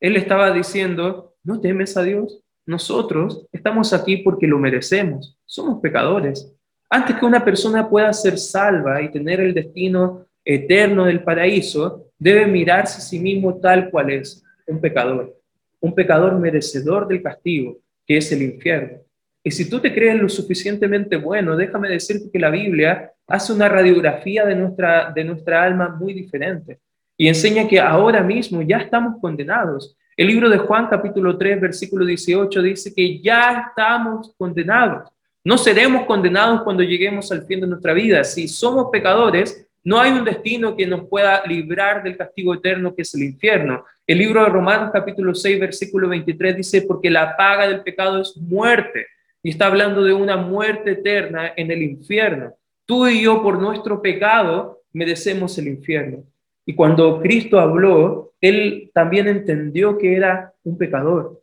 él 0.00 0.16
estaba 0.16 0.52
diciendo, 0.52 1.34
¿no 1.42 1.60
temes 1.60 1.96
a 1.96 2.02
Dios? 2.02 2.40
Nosotros 2.66 3.46
estamos 3.52 3.92
aquí 3.92 4.18
porque 4.18 4.46
lo 4.46 4.58
merecemos. 4.58 5.38
Somos 5.46 5.80
pecadores. 5.80 6.52
Antes 6.90 7.16
que 7.16 7.24
una 7.24 7.44
persona 7.44 7.88
pueda 7.88 8.12
ser 8.12 8.38
salva 8.38 9.00
y 9.02 9.10
tener 9.10 9.40
el 9.40 9.54
destino 9.54 10.26
eterno 10.44 11.06
del 11.06 11.22
paraíso, 11.22 12.10
debe 12.18 12.46
mirarse 12.46 12.98
a 12.98 13.00
sí 13.00 13.18
mismo 13.18 13.58
tal 13.60 13.90
cual 13.90 14.10
es, 14.10 14.42
un 14.66 14.80
pecador. 14.80 15.34
Un 15.80 15.94
pecador 15.94 16.38
merecedor 16.38 17.08
del 17.08 17.22
castigo, 17.22 17.78
que 18.06 18.18
es 18.18 18.30
el 18.32 18.42
infierno. 18.42 18.98
Y 19.42 19.50
si 19.50 19.68
tú 19.68 19.80
te 19.80 19.92
crees 19.92 20.20
lo 20.20 20.28
suficientemente 20.28 21.16
bueno, 21.16 21.56
déjame 21.56 21.88
decirte 21.88 22.30
que 22.30 22.38
la 22.38 22.50
Biblia 22.50 23.12
hace 23.26 23.52
una 23.52 23.68
radiografía 23.68 24.44
de 24.44 24.54
nuestra, 24.54 25.12
de 25.12 25.24
nuestra 25.24 25.62
alma 25.62 25.88
muy 25.88 26.12
diferente 26.12 26.78
y 27.16 27.28
enseña 27.28 27.68
que 27.68 27.80
ahora 27.80 28.22
mismo 28.22 28.62
ya 28.62 28.78
estamos 28.78 29.20
condenados. 29.20 29.96
El 30.16 30.28
libro 30.28 30.48
de 30.48 30.58
Juan 30.58 30.88
capítulo 30.88 31.36
3 31.36 31.60
versículo 31.60 32.04
18 32.04 32.62
dice 32.62 32.94
que 32.94 33.20
ya 33.20 33.66
estamos 33.68 34.32
condenados. 34.36 35.10
No 35.42 35.58
seremos 35.58 36.06
condenados 36.06 36.62
cuando 36.62 36.82
lleguemos 36.82 37.30
al 37.30 37.44
fin 37.44 37.60
de 37.60 37.66
nuestra 37.66 37.92
vida. 37.92 38.24
Si 38.24 38.48
somos 38.48 38.88
pecadores, 38.90 39.66
no 39.82 40.00
hay 40.00 40.12
un 40.12 40.24
destino 40.24 40.74
que 40.74 40.86
nos 40.86 41.06
pueda 41.08 41.44
librar 41.46 42.02
del 42.02 42.16
castigo 42.16 42.54
eterno 42.54 42.94
que 42.94 43.02
es 43.02 43.14
el 43.14 43.24
infierno. 43.24 43.84
El 44.06 44.18
libro 44.18 44.42
de 44.42 44.48
Romanos 44.48 44.90
capítulo 44.92 45.34
6 45.34 45.60
versículo 45.60 46.08
23 46.08 46.56
dice, 46.56 46.82
porque 46.82 47.10
la 47.10 47.36
paga 47.36 47.68
del 47.68 47.82
pecado 47.82 48.22
es 48.22 48.36
muerte. 48.36 49.06
Y 49.42 49.50
está 49.50 49.66
hablando 49.66 50.02
de 50.02 50.14
una 50.14 50.38
muerte 50.38 50.92
eterna 50.92 51.52
en 51.54 51.70
el 51.70 51.82
infierno. 51.82 52.54
Tú 52.86 53.06
y 53.08 53.22
yo 53.22 53.42
por 53.42 53.60
nuestro 53.60 54.02
pecado 54.02 54.82
merecemos 54.92 55.56
el 55.58 55.68
infierno. 55.68 56.24
Y 56.66 56.74
cuando 56.74 57.20
Cristo 57.20 57.58
habló, 57.58 58.32
él 58.40 58.90
también 58.92 59.28
entendió 59.28 59.98
que 59.98 60.16
era 60.16 60.52
un 60.64 60.76
pecador. 60.76 61.42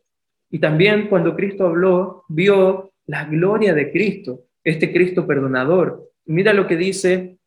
Y 0.50 0.58
también 0.58 1.08
cuando 1.08 1.34
Cristo 1.34 1.66
habló, 1.66 2.24
vio 2.28 2.92
la 3.06 3.24
gloria 3.24 3.74
de 3.74 3.90
Cristo, 3.90 4.44
este 4.62 4.92
Cristo 4.92 5.26
perdonador. 5.26 6.10
Mira 6.26 6.52
lo 6.52 6.66
que 6.66 6.76
dice 6.76 7.38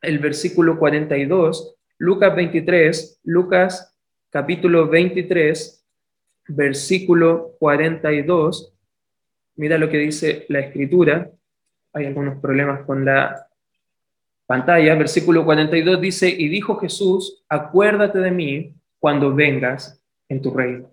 el 0.00 0.18
versículo 0.18 0.78
42, 0.78 1.74
Lucas 1.98 2.34
23, 2.34 3.20
Lucas 3.24 3.94
capítulo 4.30 4.88
23, 4.88 5.84
versículo 6.48 7.54
42. 7.58 8.74
Mira 9.56 9.78
lo 9.78 9.88
que 9.88 9.98
dice 9.98 10.46
la 10.48 10.60
escritura. 10.60 11.30
Hay 11.92 12.06
algunos 12.06 12.38
problemas 12.40 12.84
con 12.86 13.04
la 13.04 13.46
pantalla, 14.46 14.94
versículo 14.94 15.44
42 15.44 16.00
dice, 16.00 16.28
y 16.28 16.48
dijo 16.48 16.76
Jesús, 16.76 17.44
acuérdate 17.48 18.18
de 18.18 18.30
mí 18.30 18.74
cuando 18.98 19.34
vengas 19.34 20.02
en 20.28 20.40
tu 20.40 20.52
reino. 20.52 20.90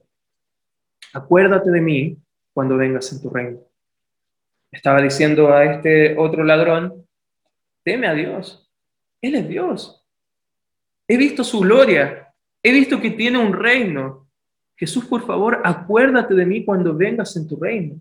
Acuérdate 1.13 1.71
de 1.71 1.81
mí 1.81 2.17
cuando 2.53 2.77
vengas 2.77 3.11
en 3.13 3.21
tu 3.21 3.29
reino. 3.29 3.59
Estaba 4.71 5.01
diciendo 5.01 5.53
a 5.53 5.65
este 5.65 6.17
otro 6.17 6.43
ladrón, 6.43 7.07
teme 7.83 8.07
a 8.07 8.13
Dios. 8.13 8.69
Él 9.21 9.35
es 9.35 9.47
Dios. 9.47 10.05
He 11.07 11.17
visto 11.17 11.43
su 11.43 11.59
gloria. 11.59 12.33
He 12.61 12.71
visto 12.71 13.01
que 13.01 13.11
tiene 13.11 13.39
un 13.39 13.53
reino. 13.53 14.27
Jesús, 14.75 15.05
por 15.05 15.25
favor, 15.25 15.61
acuérdate 15.63 16.33
de 16.33 16.45
mí 16.45 16.63
cuando 16.63 16.93
vengas 16.93 17.35
en 17.35 17.47
tu 17.47 17.57
reino. 17.57 17.99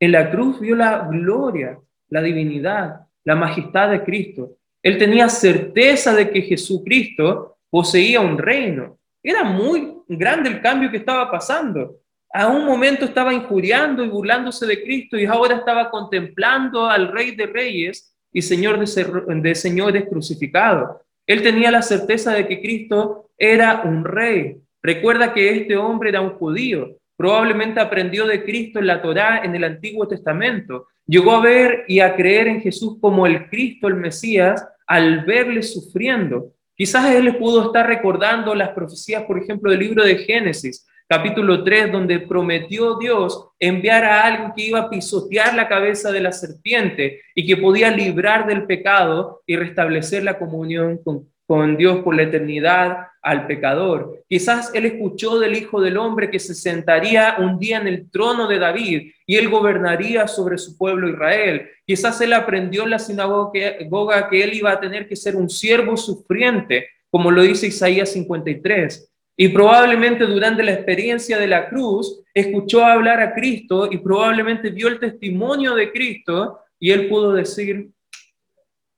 En 0.00 0.12
la 0.12 0.30
cruz 0.30 0.58
vio 0.58 0.74
la 0.74 1.06
gloria, 1.08 1.78
la 2.14 2.22
divinidad, 2.22 3.08
la 3.24 3.34
majestad 3.34 3.90
de 3.90 4.04
Cristo. 4.04 4.56
Él 4.80 4.98
tenía 4.98 5.28
certeza 5.28 6.14
de 6.14 6.30
que 6.30 6.42
Jesucristo 6.42 7.56
poseía 7.68 8.20
un 8.20 8.38
reino. 8.38 8.98
Era 9.20 9.42
muy 9.42 9.94
grande 10.06 10.48
el 10.48 10.60
cambio 10.60 10.92
que 10.92 10.98
estaba 10.98 11.28
pasando. 11.28 11.96
a 12.32 12.48
un 12.48 12.64
momento 12.66 13.04
estaba 13.04 13.32
injuriando 13.32 14.04
y 14.04 14.08
burlándose 14.08 14.64
de 14.66 14.82
Cristo 14.82 15.16
y 15.16 15.24
ahora 15.24 15.56
estaba 15.56 15.90
contemplando 15.90 16.86
al 16.86 17.12
Rey 17.12 17.34
de 17.34 17.46
Reyes 17.46 18.16
y 18.32 18.42
Señor 18.42 18.78
de, 18.78 19.54
señores 19.54 20.04
crucificado. 20.08 21.00
Él 21.26 21.42
tenía 21.42 21.70
la 21.72 21.82
certeza 21.82 22.32
de 22.32 22.46
que 22.46 22.60
Cristo 22.60 23.30
era 23.36 23.82
un 23.84 24.04
rey. 24.04 24.56
Recuerda 24.82 25.32
que 25.32 25.50
este 25.50 25.76
hombre 25.76 26.10
era 26.10 26.20
un 26.20 26.34
judío. 26.34 26.96
Probablemente 27.16 27.80
aprendió 27.80 28.26
de 28.26 28.42
Cristo 28.42 28.78
en 28.78 28.88
la 28.88 29.00
Torá 29.00 29.42
en 29.44 29.54
el 29.54 29.64
Antiguo 29.64 30.08
Testamento. 30.08 30.88
Llegó 31.06 31.32
a 31.32 31.40
ver 31.40 31.84
y 31.86 32.00
a 32.00 32.16
creer 32.16 32.48
en 32.48 32.60
Jesús 32.60 32.98
como 33.00 33.26
el 33.26 33.48
Cristo, 33.48 33.88
el 33.88 33.96
Mesías, 33.96 34.66
al 34.86 35.24
verle 35.24 35.62
sufriendo. 35.62 36.52
Quizás 36.74 37.14
él 37.14 37.26
le 37.26 37.34
pudo 37.34 37.66
estar 37.66 37.86
recordando 37.86 38.54
las 38.54 38.70
profecías, 38.70 39.22
por 39.24 39.38
ejemplo, 39.38 39.70
del 39.70 39.80
libro 39.80 40.04
de 40.04 40.16
Génesis, 40.18 40.86
capítulo 41.06 41.62
3, 41.62 41.92
donde 41.92 42.18
prometió 42.18 42.98
Dios 42.98 43.50
enviar 43.60 44.04
a 44.04 44.24
alguien 44.24 44.52
que 44.56 44.66
iba 44.66 44.80
a 44.80 44.90
pisotear 44.90 45.54
la 45.54 45.68
cabeza 45.68 46.10
de 46.10 46.20
la 46.20 46.32
serpiente 46.32 47.20
y 47.34 47.46
que 47.46 47.56
podía 47.56 47.90
librar 47.92 48.46
del 48.46 48.66
pecado 48.66 49.42
y 49.46 49.54
restablecer 49.54 50.24
la 50.24 50.38
comunión 50.38 51.00
con 51.46 51.76
Dios 51.76 52.00
por 52.00 52.16
la 52.16 52.22
eternidad 52.22 53.06
al 53.24 53.46
pecador. 53.46 54.22
Quizás 54.28 54.70
él 54.74 54.84
escuchó 54.84 55.38
del 55.38 55.56
Hijo 55.56 55.80
del 55.80 55.96
Hombre 55.96 56.30
que 56.30 56.38
se 56.38 56.54
sentaría 56.54 57.36
un 57.38 57.58
día 57.58 57.78
en 57.78 57.88
el 57.88 58.10
trono 58.10 58.46
de 58.46 58.58
David 58.58 59.12
y 59.26 59.36
él 59.36 59.48
gobernaría 59.48 60.28
sobre 60.28 60.58
su 60.58 60.76
pueblo 60.76 61.08
Israel. 61.08 61.68
Quizás 61.86 62.20
él 62.20 62.34
aprendió 62.34 62.84
en 62.84 62.90
la 62.90 62.98
sinagoga 62.98 64.28
que 64.30 64.44
él 64.44 64.52
iba 64.52 64.72
a 64.72 64.80
tener 64.80 65.08
que 65.08 65.16
ser 65.16 65.36
un 65.36 65.48
siervo 65.48 65.96
sufriente, 65.96 66.86
como 67.10 67.30
lo 67.30 67.42
dice 67.42 67.68
Isaías 67.68 68.12
53. 68.12 69.10
Y 69.36 69.48
probablemente 69.48 70.26
durante 70.26 70.62
la 70.62 70.74
experiencia 70.74 71.38
de 71.38 71.46
la 71.48 71.68
cruz 71.68 72.20
escuchó 72.34 72.84
hablar 72.84 73.20
a 73.20 73.34
Cristo 73.34 73.88
y 73.90 73.98
probablemente 73.98 74.68
vio 74.68 74.88
el 74.88 75.00
testimonio 75.00 75.74
de 75.74 75.90
Cristo 75.90 76.60
y 76.78 76.90
él 76.90 77.08
pudo 77.08 77.32
decir, 77.32 77.88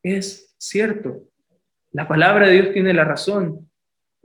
es 0.02 0.54
cierto, 0.58 1.22
la 1.92 2.08
palabra 2.08 2.48
de 2.48 2.54
Dios 2.54 2.72
tiene 2.72 2.92
la 2.92 3.04
razón. 3.04 3.70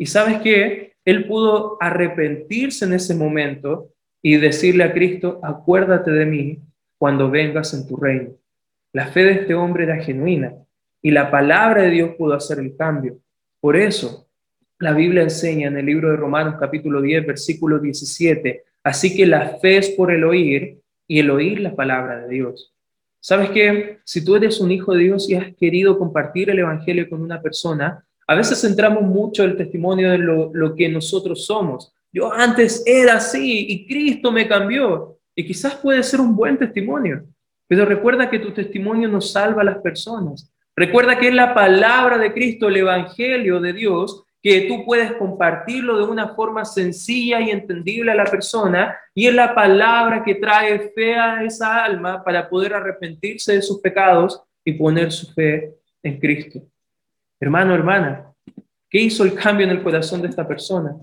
Y 0.01 0.07
sabes 0.07 0.41
qué? 0.41 0.93
Él 1.05 1.27
pudo 1.27 1.77
arrepentirse 1.79 2.85
en 2.85 2.93
ese 2.93 3.13
momento 3.13 3.91
y 4.19 4.37
decirle 4.37 4.83
a 4.83 4.93
Cristo, 4.93 5.39
acuérdate 5.43 6.09
de 6.09 6.25
mí 6.25 6.57
cuando 6.97 7.29
vengas 7.29 7.75
en 7.75 7.87
tu 7.87 7.97
reino. 7.97 8.31
La 8.93 9.09
fe 9.09 9.23
de 9.23 9.31
este 9.33 9.53
hombre 9.53 9.83
era 9.83 10.01
genuina 10.03 10.55
y 11.03 11.11
la 11.11 11.29
palabra 11.29 11.83
de 11.83 11.91
Dios 11.91 12.15
pudo 12.17 12.33
hacer 12.33 12.57
el 12.57 12.75
cambio. 12.75 13.19
Por 13.59 13.75
eso, 13.75 14.27
la 14.79 14.93
Biblia 14.93 15.21
enseña 15.21 15.67
en 15.67 15.77
el 15.77 15.85
libro 15.85 16.09
de 16.09 16.17
Romanos 16.17 16.55
capítulo 16.59 16.99
10, 16.99 17.27
versículo 17.27 17.77
17, 17.77 18.63
así 18.83 19.15
que 19.15 19.27
la 19.27 19.59
fe 19.59 19.77
es 19.77 19.91
por 19.91 20.11
el 20.11 20.23
oír 20.23 20.79
y 21.07 21.19
el 21.19 21.29
oír 21.29 21.59
la 21.59 21.75
palabra 21.75 22.21
de 22.21 22.27
Dios. 22.27 22.73
¿Sabes 23.19 23.51
qué? 23.51 23.99
Si 24.03 24.25
tú 24.25 24.35
eres 24.35 24.61
un 24.61 24.71
hijo 24.71 24.95
de 24.95 25.03
Dios 25.03 25.29
y 25.29 25.35
has 25.35 25.53
querido 25.53 25.99
compartir 25.99 26.49
el 26.49 26.57
Evangelio 26.57 27.07
con 27.07 27.21
una 27.21 27.39
persona, 27.39 28.03
a 28.31 28.35
veces 28.35 28.61
centramos 28.61 29.03
mucho 29.03 29.43
el 29.43 29.57
testimonio 29.57 30.09
de 30.09 30.17
lo, 30.17 30.51
lo 30.53 30.73
que 30.73 30.87
nosotros 30.87 31.45
somos. 31.45 31.93
Yo 32.13 32.31
antes 32.31 32.81
era 32.85 33.15
así 33.15 33.65
y 33.67 33.85
Cristo 33.85 34.31
me 34.31 34.47
cambió. 34.47 35.17
Y 35.35 35.45
quizás 35.45 35.75
puede 35.75 36.01
ser 36.01 36.21
un 36.21 36.33
buen 36.33 36.57
testimonio, 36.57 37.25
pero 37.67 37.83
recuerda 37.83 38.29
que 38.29 38.39
tu 38.39 38.51
testimonio 38.51 39.09
no 39.09 39.19
salva 39.19 39.63
a 39.63 39.65
las 39.65 39.79
personas. 39.79 40.49
Recuerda 40.77 41.19
que 41.19 41.27
es 41.27 41.33
la 41.33 41.53
palabra 41.53 42.17
de 42.17 42.33
Cristo, 42.33 42.69
el 42.69 42.77
Evangelio 42.77 43.59
de 43.59 43.73
Dios, 43.73 44.23
que 44.41 44.61
tú 44.61 44.85
puedes 44.85 45.11
compartirlo 45.13 45.97
de 45.97 46.05
una 46.05 46.29
forma 46.29 46.63
sencilla 46.63 47.41
y 47.41 47.49
entendible 47.49 48.11
a 48.11 48.15
la 48.15 48.23
persona, 48.23 48.97
y 49.13 49.27
es 49.27 49.33
la 49.33 49.53
palabra 49.53 50.23
que 50.23 50.35
trae 50.35 50.91
fe 50.95 51.15
a 51.15 51.43
esa 51.43 51.83
alma 51.83 52.23
para 52.23 52.49
poder 52.49 52.73
arrepentirse 52.73 53.55
de 53.55 53.61
sus 53.61 53.81
pecados 53.81 54.41
y 54.63 54.71
poner 54.71 55.11
su 55.11 55.33
fe 55.33 55.75
en 56.01 56.17
Cristo. 56.17 56.61
Hermano, 57.43 57.73
hermana, 57.73 58.31
¿qué 58.87 58.99
hizo 58.99 59.23
el 59.23 59.33
cambio 59.33 59.65
en 59.65 59.71
el 59.71 59.81
corazón 59.81 60.21
de 60.21 60.27
esta 60.27 60.47
persona? 60.47 60.95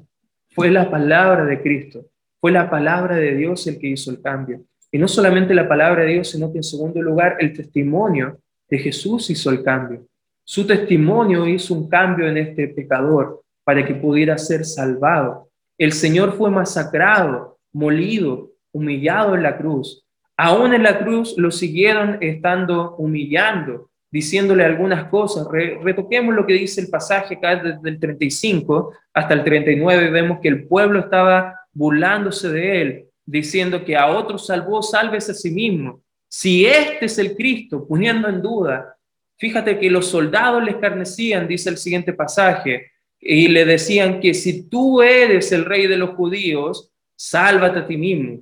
Fue 0.50 0.70
la 0.70 0.88
palabra 0.88 1.44
de 1.44 1.60
Cristo, 1.60 2.06
fue 2.40 2.52
la 2.52 2.70
palabra 2.70 3.16
de 3.16 3.34
Dios 3.34 3.66
el 3.66 3.76
que 3.80 3.88
hizo 3.88 4.12
el 4.12 4.22
cambio. 4.22 4.62
Y 4.92 4.98
no 4.98 5.08
solamente 5.08 5.52
la 5.52 5.68
palabra 5.68 6.04
de 6.04 6.12
Dios, 6.12 6.30
sino 6.30 6.52
que 6.52 6.58
en 6.58 6.62
segundo 6.62 7.02
lugar 7.02 7.38
el 7.40 7.52
testimonio 7.52 8.38
de 8.70 8.78
Jesús 8.78 9.28
hizo 9.30 9.50
el 9.50 9.64
cambio. 9.64 10.06
Su 10.44 10.64
testimonio 10.64 11.44
hizo 11.44 11.74
un 11.74 11.88
cambio 11.88 12.28
en 12.28 12.36
este 12.36 12.68
pecador 12.68 13.42
para 13.64 13.84
que 13.84 13.96
pudiera 13.96 14.38
ser 14.38 14.64
salvado. 14.64 15.50
El 15.76 15.92
Señor 15.92 16.34
fue 16.34 16.52
masacrado, 16.52 17.58
molido, 17.72 18.52
humillado 18.72 19.34
en 19.34 19.42
la 19.42 19.58
cruz. 19.58 20.06
Aún 20.36 20.72
en 20.72 20.84
la 20.84 21.00
cruz 21.00 21.36
lo 21.36 21.50
siguieron 21.50 22.18
estando 22.20 22.94
humillando, 22.94 23.90
diciéndole 24.10 24.64
algunas 24.64 25.04
cosas. 25.08 25.46
retoquemos 25.82 26.34
lo 26.34 26.46
que 26.46 26.54
dice 26.54 26.80
el 26.80 26.88
pasaje 26.88 27.34
acá 27.34 27.56
desde 27.56 27.88
el 27.88 28.00
35 28.00 28.92
hasta 29.12 29.34
el 29.34 29.44
39. 29.44 30.10
Vemos 30.10 30.38
que 30.40 30.48
el 30.48 30.66
pueblo 30.66 31.00
estaba 31.00 31.60
burlándose 31.72 32.48
de 32.48 32.82
él, 32.82 33.04
diciendo 33.24 33.84
que 33.84 33.96
a 33.96 34.08
otros 34.08 34.46
salvó, 34.46 34.82
sálvese 34.82 35.32
a 35.32 35.34
sí 35.34 35.50
mismo. 35.50 36.02
Si 36.28 36.66
este 36.66 37.06
es 37.06 37.18
el 37.18 37.34
Cristo, 37.34 37.86
poniendo 37.86 38.28
en 38.28 38.42
duda 38.42 38.98
Fíjate 39.38 39.78
que 39.78 39.88
los 39.88 40.06
soldados 40.06 40.62
le 40.64 40.72
escarnecían, 40.72 41.46
dice 41.46 41.70
el 41.70 41.78
siguiente 41.78 42.12
pasaje, 42.12 42.90
y 43.20 43.46
le 43.48 43.64
decían 43.64 44.20
que 44.20 44.34
si 44.34 44.68
tú 44.68 45.00
eres 45.00 45.52
el 45.52 45.64
rey 45.64 45.86
de 45.86 45.96
los 45.96 46.10
judíos, 46.10 46.92
sálvate 47.16 47.80
a 47.80 47.86
ti 47.86 47.96
mismo. 47.96 48.40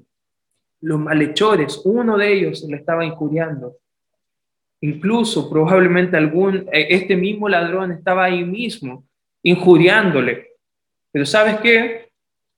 Los 0.80 0.98
malhechores, 0.98 1.82
uno 1.84 2.16
de 2.16 2.32
ellos 2.32 2.64
le 2.66 2.76
estaba 2.76 3.04
injuriando. 3.04 3.76
Incluso 4.86 5.50
probablemente 5.50 6.16
algún, 6.16 6.68
eh, 6.72 6.86
este 6.90 7.16
mismo 7.16 7.48
ladrón 7.48 7.90
estaba 7.90 8.26
ahí 8.26 8.44
mismo, 8.44 9.04
injuriándole. 9.42 10.52
Pero 11.10 11.26
¿sabes 11.26 11.56
qué? 11.58 12.10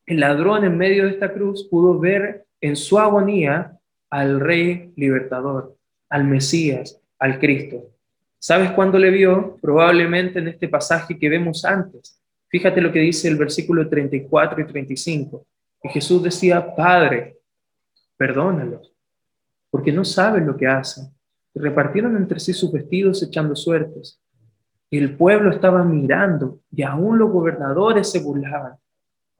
El 0.04 0.20
ladrón 0.20 0.62
en 0.62 0.76
medio 0.76 1.04
de 1.04 1.12
esta 1.12 1.32
cruz 1.32 1.66
pudo 1.70 1.98
ver 1.98 2.44
en 2.60 2.76
su 2.76 2.98
agonía 2.98 3.78
al 4.10 4.40
rey 4.40 4.92
libertador, 4.94 5.74
al 6.10 6.24
Mesías, 6.24 7.00
al 7.18 7.38
Cristo. 7.38 7.94
¿Sabes 8.38 8.72
cuándo 8.72 8.98
le 8.98 9.08
vio? 9.08 9.56
Probablemente 9.62 10.38
en 10.38 10.48
este 10.48 10.68
pasaje 10.68 11.18
que 11.18 11.30
vemos 11.30 11.64
antes. 11.64 12.20
Fíjate 12.48 12.82
lo 12.82 12.92
que 12.92 13.00
dice 13.00 13.28
el 13.28 13.36
versículo 13.36 13.88
34 13.88 14.60
y 14.60 14.66
35. 14.66 15.46
Que 15.80 15.88
Jesús 15.88 16.22
decía, 16.22 16.76
Padre, 16.76 17.38
perdónalos, 18.18 18.92
porque 19.70 19.92
no 19.92 20.04
saben 20.04 20.46
lo 20.46 20.58
que 20.58 20.66
hacen. 20.66 21.17
Repartieron 21.58 22.16
entre 22.16 22.38
sí 22.38 22.52
sus 22.52 22.72
vestidos 22.72 23.22
echando 23.22 23.56
suertes. 23.56 24.20
El 24.90 25.16
pueblo 25.16 25.50
estaba 25.50 25.82
mirando 25.84 26.60
y 26.70 26.82
aún 26.82 27.18
los 27.18 27.30
gobernadores 27.30 28.10
se 28.10 28.20
burlaban. 28.20 28.74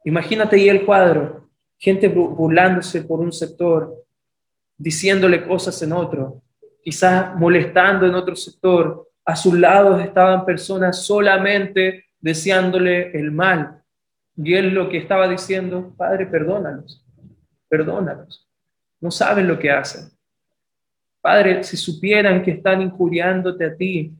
Imagínate 0.05 0.57
ahí 0.57 0.69
el 0.69 0.85
cuadro, 0.85 1.49
gente 1.79 2.09
burlándose 2.09 3.03
por 3.03 3.21
un 3.21 3.33
sector, 3.33 3.95
diciéndole 4.77 5.47
cosas 5.47 5.81
en 5.83 5.93
otro, 5.93 6.43
quizás 6.83 7.35
molestando 7.37 8.07
en 8.07 8.15
otro 8.15 8.37
sector. 8.37 9.09
A 9.25 9.37
sus 9.37 9.55
lados 9.55 10.01
estaban 10.03 10.45
personas 10.45 11.05
solamente 11.05 12.07
deseándole 12.21 13.11
el 13.19 13.31
mal. 13.31 13.83
Y 14.37 14.55
él 14.55 14.75
lo 14.75 14.89
que 14.89 14.99
estaba 14.99 15.29
diciendo, 15.29 15.95
Padre, 15.97 16.27
perdónalos, 16.27 17.05
perdónalos. 17.69 18.49
No 19.01 19.11
saben 19.11 19.47
lo 19.49 19.59
que 19.59 19.71
hacen. 19.71 20.18
Padre, 21.21 21.63
si 21.65 21.77
supieran 21.77 22.43
que 22.43 22.53
están 22.53 22.81
injuriándote 22.83 23.65
a 23.65 23.77
ti, 23.77 24.13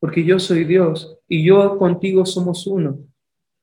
porque 0.00 0.24
yo 0.24 0.38
soy 0.38 0.64
Dios 0.64 1.18
y 1.28 1.44
yo 1.44 1.76
contigo 1.78 2.24
somos 2.24 2.66
uno, 2.66 2.98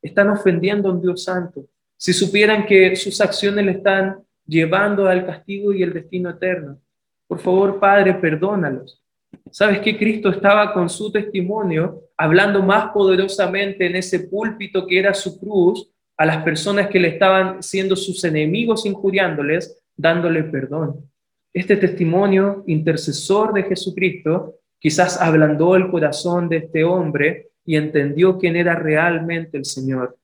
están 0.02 0.30
ofendiendo 0.30 0.89
a 0.89 0.93
un 0.93 1.02
Dios 1.02 1.24
santo. 1.24 1.65
Si 1.98 2.13
supieran 2.13 2.65
que 2.65 2.95
sus 2.95 3.19
acciones 3.21 3.65
le 3.65 3.71
están 3.71 4.17
llevando 4.45 5.08
al 5.08 5.26
castigo 5.26 5.74
y 5.74 5.82
el 5.82 5.93
destino 5.93 6.30
eterno, 6.30 6.80
por 7.28 7.39
favor, 7.39 7.80
Padre, 7.80 8.13
perdónalos. 8.13 9.02
¿Sabes 9.50 9.80
que 9.80 9.98
Cristo 9.98 10.30
estaba 10.30 10.74
con 10.74 10.89
su 10.89 11.12
testimonio 11.12 12.04
hablando 12.17 12.62
más 12.62 12.91
poderosamente 12.91 13.88
en 13.88 13.95
ese 13.95 14.21
púlpito 14.28 14.86
que 14.86 15.00
era 15.00 15.13
su 15.13 15.39
cruz 15.39 15.89
a 16.17 16.26
las 16.26 16.43
personas 16.43 16.88
que 16.88 17.00
le 17.00 17.10
estaban 17.10 17.62
siendo 17.62 17.95
sus 17.95 18.24
enemigos 18.24 18.86
injuriándoles, 18.86 19.82
dándole 19.95 20.43
perdón? 20.43 21.10
Este 21.56 21.76
testimonio 21.76 22.63
intercesor 22.68 23.52
de 23.52 23.63
Jesucristo 23.63 24.60
quizás 24.78 25.20
ablandó 25.20 25.76
el 25.76 25.89
corazón 25.89 26.48
de 26.50 26.58
este 26.58 26.84
hombre 26.84 27.50
y 27.65 27.78
entendió 27.78 28.38
quién 28.38 28.56
era 28.56 28.76
realmente 28.76 29.58
el 29.58 29.65
Señor. 29.65 30.15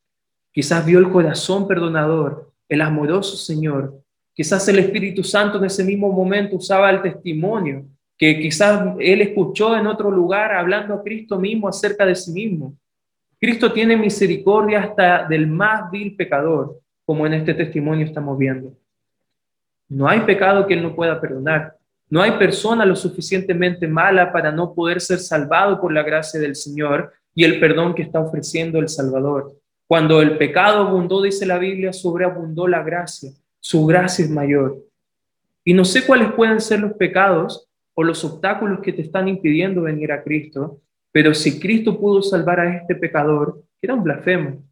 Quizás 0.52 0.86
vio 0.86 1.00
el 1.00 1.10
corazón 1.10 1.67
perdonador, 1.67 2.52
el 2.70 2.82
amoroso 2.82 3.36
Señor 3.36 4.02
Quizás 4.34 4.67
el 4.70 4.80
Espíritu 4.80 5.24
Santo 5.24 5.58
en 5.58 5.65
ese 5.65 5.84
mismo 5.84 6.12
momento 6.12 6.56
usaba 6.56 6.89
el 6.89 7.02
testimonio 7.02 7.86
que 8.17 8.39
quizás 8.39 8.96
él 9.00 9.22
escuchó 9.22 9.76
en 9.76 9.88
otro 9.88 10.12
lugar 10.12 10.54
hablando 10.54 10.94
a 10.94 11.04
Cristo 11.04 11.39
mismo 11.39 11.67
acerca 11.67 12.06
de 12.06 12.15
sí 12.15 12.32
mismo. 12.32 12.76
Cristo 13.39 13.74
tiene 13.74 13.98
misericordia 13.98 14.84
hasta 14.84 15.28
del 15.28 15.48
más 15.48 15.89
vil 15.89 16.15
pecador, 16.15 16.80
como 17.04 17.26
en 17.26 17.34
este 17.34 17.56
testimonio 17.56 18.06
estamos 18.06 18.38
viendo. 18.38 18.74
No 19.91 20.08
hay 20.08 20.21
pecado 20.21 20.65
que 20.65 20.73
Él 20.73 20.84
no 20.84 20.95
pueda 20.95 21.19
perdonar. 21.19 21.75
No 22.10 22.21
hay 22.21 22.32
persona 22.32 22.86
lo 22.86 22.95
suficientemente 22.95 23.89
mala 23.89 24.32
para 24.32 24.49
no 24.49 24.73
poder 24.73 25.01
ser 25.01 25.19
salvado 25.19 25.82
por 25.82 25.91
la 25.91 26.01
gracia 26.01 26.39
del 26.39 26.56
Señor 26.56 27.12
y 27.36 27.43
el 27.43 27.60
perdón 27.60 27.93
que 27.93 28.04
está 28.04 28.21
ofreciendo 28.21 28.80
el 28.80 28.88
Salvador. 28.88 29.51
Cuando 29.88 30.21
el 30.21 30.38
pecado 30.38 30.88
abundó, 30.88 31.21
dice 31.21 31.45
la 31.45 31.58
Biblia, 31.58 31.91
sobreabundó 31.91 32.69
la 32.69 32.84
gracia. 32.84 33.32
Su 33.60 33.86
gracia 33.86 34.23
es 34.23 34.32
mayor. 34.32 34.77
Y 35.65 35.73
no 35.73 35.84
sé 35.84 36.06
cuáles 36.06 36.32
pueden 36.32 36.62
ser 36.62 36.80
los 36.80 36.93
pecados 36.93 37.67
o 37.93 38.01
los 38.01 38.23
obstáculos 38.23 38.80
que 38.80 38.93
te 38.93 39.01
están 39.01 39.27
impidiendo 39.27 39.82
venir 39.82 40.13
a 40.13 40.23
Cristo, 40.23 40.80
pero 41.12 41.34
si 41.34 41.60
Cristo 41.60 41.99
pudo 41.99 42.21
salvar 42.21 42.62
a 42.62 42.77
este 42.77 42.95
pecador, 42.95 43.62
que 43.82 43.88
era 43.88 43.93
un 43.93 44.04
blasfemo, 44.04 44.63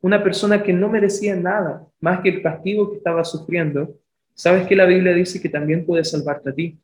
una 0.00 0.22
persona 0.22 0.62
que 0.62 0.72
no 0.72 0.88
merecía 0.88 1.36
nada 1.36 1.86
más 2.00 2.20
que 2.20 2.30
el 2.30 2.42
castigo 2.42 2.90
que 2.90 2.96
estaba 2.96 3.24
sufriendo, 3.24 3.94
sabes 4.34 4.66
que 4.66 4.76
la 4.76 4.86
Biblia 4.86 5.12
dice 5.12 5.40
que 5.40 5.48
también 5.48 5.84
puede 5.84 6.04
salvarte 6.04 6.50
a 6.50 6.54
ti 6.54 6.78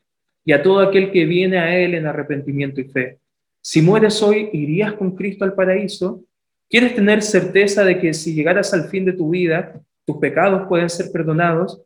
y 0.45 0.53
a 0.53 0.63
todo 0.63 0.81
aquel 0.81 1.11
que 1.11 1.25
viene 1.25 1.59
a 1.59 1.79
Él 1.79 1.95
en 1.95 2.07
arrepentimiento 2.07 2.81
y 2.81 2.85
fe. 2.85 3.19
Si 3.61 3.83
mueres 3.83 4.23
hoy, 4.23 4.49
¿irías 4.53 4.95
con 4.95 5.15
Cristo 5.15 5.45
al 5.45 5.55
paraíso? 5.55 6.25
¿Quieres 6.69 6.95
tener 6.95 7.23
certeza 7.23 7.85
de 7.85 7.99
que 7.99 8.15
si 8.15 8.33
llegaras 8.33 8.73
al 8.73 8.89
fin 8.89 9.05
de 9.05 9.13
tu 9.13 9.31
vida, 9.31 9.81
tus 10.07 10.17
pecados 10.17 10.67
pueden 10.69 10.89
ser 10.89 11.13
perdonados? 11.13 11.83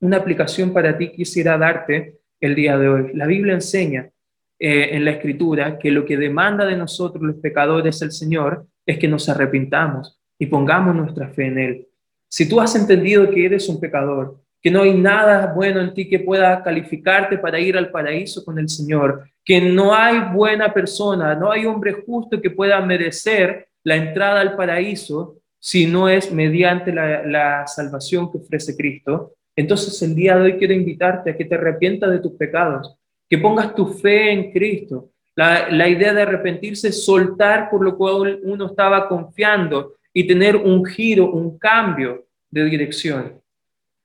Una 0.00 0.18
aplicación 0.18 0.72
para 0.72 0.98
ti 0.98 1.10
quisiera 1.10 1.56
darte 1.56 2.18
el 2.40 2.54
día 2.54 2.76
de 2.76 2.88
hoy. 2.88 3.10
La 3.14 3.26
Biblia 3.26 3.54
enseña 3.54 4.10
eh, 4.58 4.90
en 4.92 5.04
la 5.04 5.12
Escritura 5.12 5.78
que 5.78 5.90
lo 5.90 6.04
que 6.04 6.16
demanda 6.16 6.66
de 6.66 6.76
nosotros 6.76 7.22
los 7.22 7.36
pecadores 7.36 8.02
el 8.02 8.12
Señor 8.12 8.66
es 8.84 8.98
que 8.98 9.08
nos 9.08 9.28
arrepintamos 9.28 10.20
y 10.38 10.46
pongamos 10.46 10.94
nuestra 10.96 11.28
fe 11.28 11.46
en 11.46 11.58
Él. 11.58 11.88
Si 12.28 12.48
tú 12.48 12.60
has 12.60 12.74
entendido 12.76 13.30
que 13.30 13.46
eres 13.46 13.68
un 13.68 13.80
pecador, 13.80 14.40
que 14.62 14.70
no 14.70 14.82
hay 14.82 14.94
nada 14.94 15.52
bueno 15.54 15.80
en 15.80 15.94
ti 15.94 16.08
que 16.08 16.18
pueda 16.18 16.62
calificarte 16.62 17.38
para 17.38 17.58
ir 17.58 17.76
al 17.76 17.90
paraíso 17.90 18.44
con 18.44 18.58
el 18.58 18.68
Señor, 18.68 19.24
que 19.44 19.60
no 19.60 19.94
hay 19.94 20.34
buena 20.34 20.72
persona, 20.72 21.34
no 21.34 21.50
hay 21.50 21.64
hombre 21.64 21.92
justo 22.06 22.40
que 22.40 22.50
pueda 22.50 22.80
merecer 22.80 23.68
la 23.84 23.96
entrada 23.96 24.40
al 24.40 24.56
paraíso 24.56 25.36
si 25.58 25.86
no 25.86 26.08
es 26.08 26.32
mediante 26.32 26.92
la, 26.92 27.66
salvación 27.66 28.30
que 28.30 28.38
ofrece 28.38 28.76
Cristo, 28.76 29.34
entonces 29.56 30.00
el 30.02 30.14
día 30.14 30.36
de 30.36 30.42
hoy 30.42 30.58
quiero 30.58 30.74
invitarte 30.74 31.30
a 31.30 31.36
que 31.36 31.44
te 31.44 31.54
arrepientas 31.54 32.10
de 32.10 32.18
tus 32.18 32.32
pecados, 32.32 32.96
que 33.28 33.38
pongas 33.38 33.74
tu 33.74 33.86
fe 33.86 34.32
en 34.32 34.52
Cristo. 34.52 35.10
La, 35.36 35.70
la 35.70 35.88
idea 35.88 36.12
de 36.14 36.22
arrepentirse 36.22 36.88
es 36.88 37.04
soltar 37.04 37.70
por 37.70 37.84
lo 37.84 37.96
cual 37.96 38.40
uno 38.42 38.66
estaba 38.66 39.08
confiando 39.08 39.94
y 40.12 40.26
tener 40.26 40.56
un 40.56 40.84
giro, 40.84 41.30
un 41.30 41.58
cambio 41.58 42.26
de 42.50 42.64
dirección. 42.64 43.39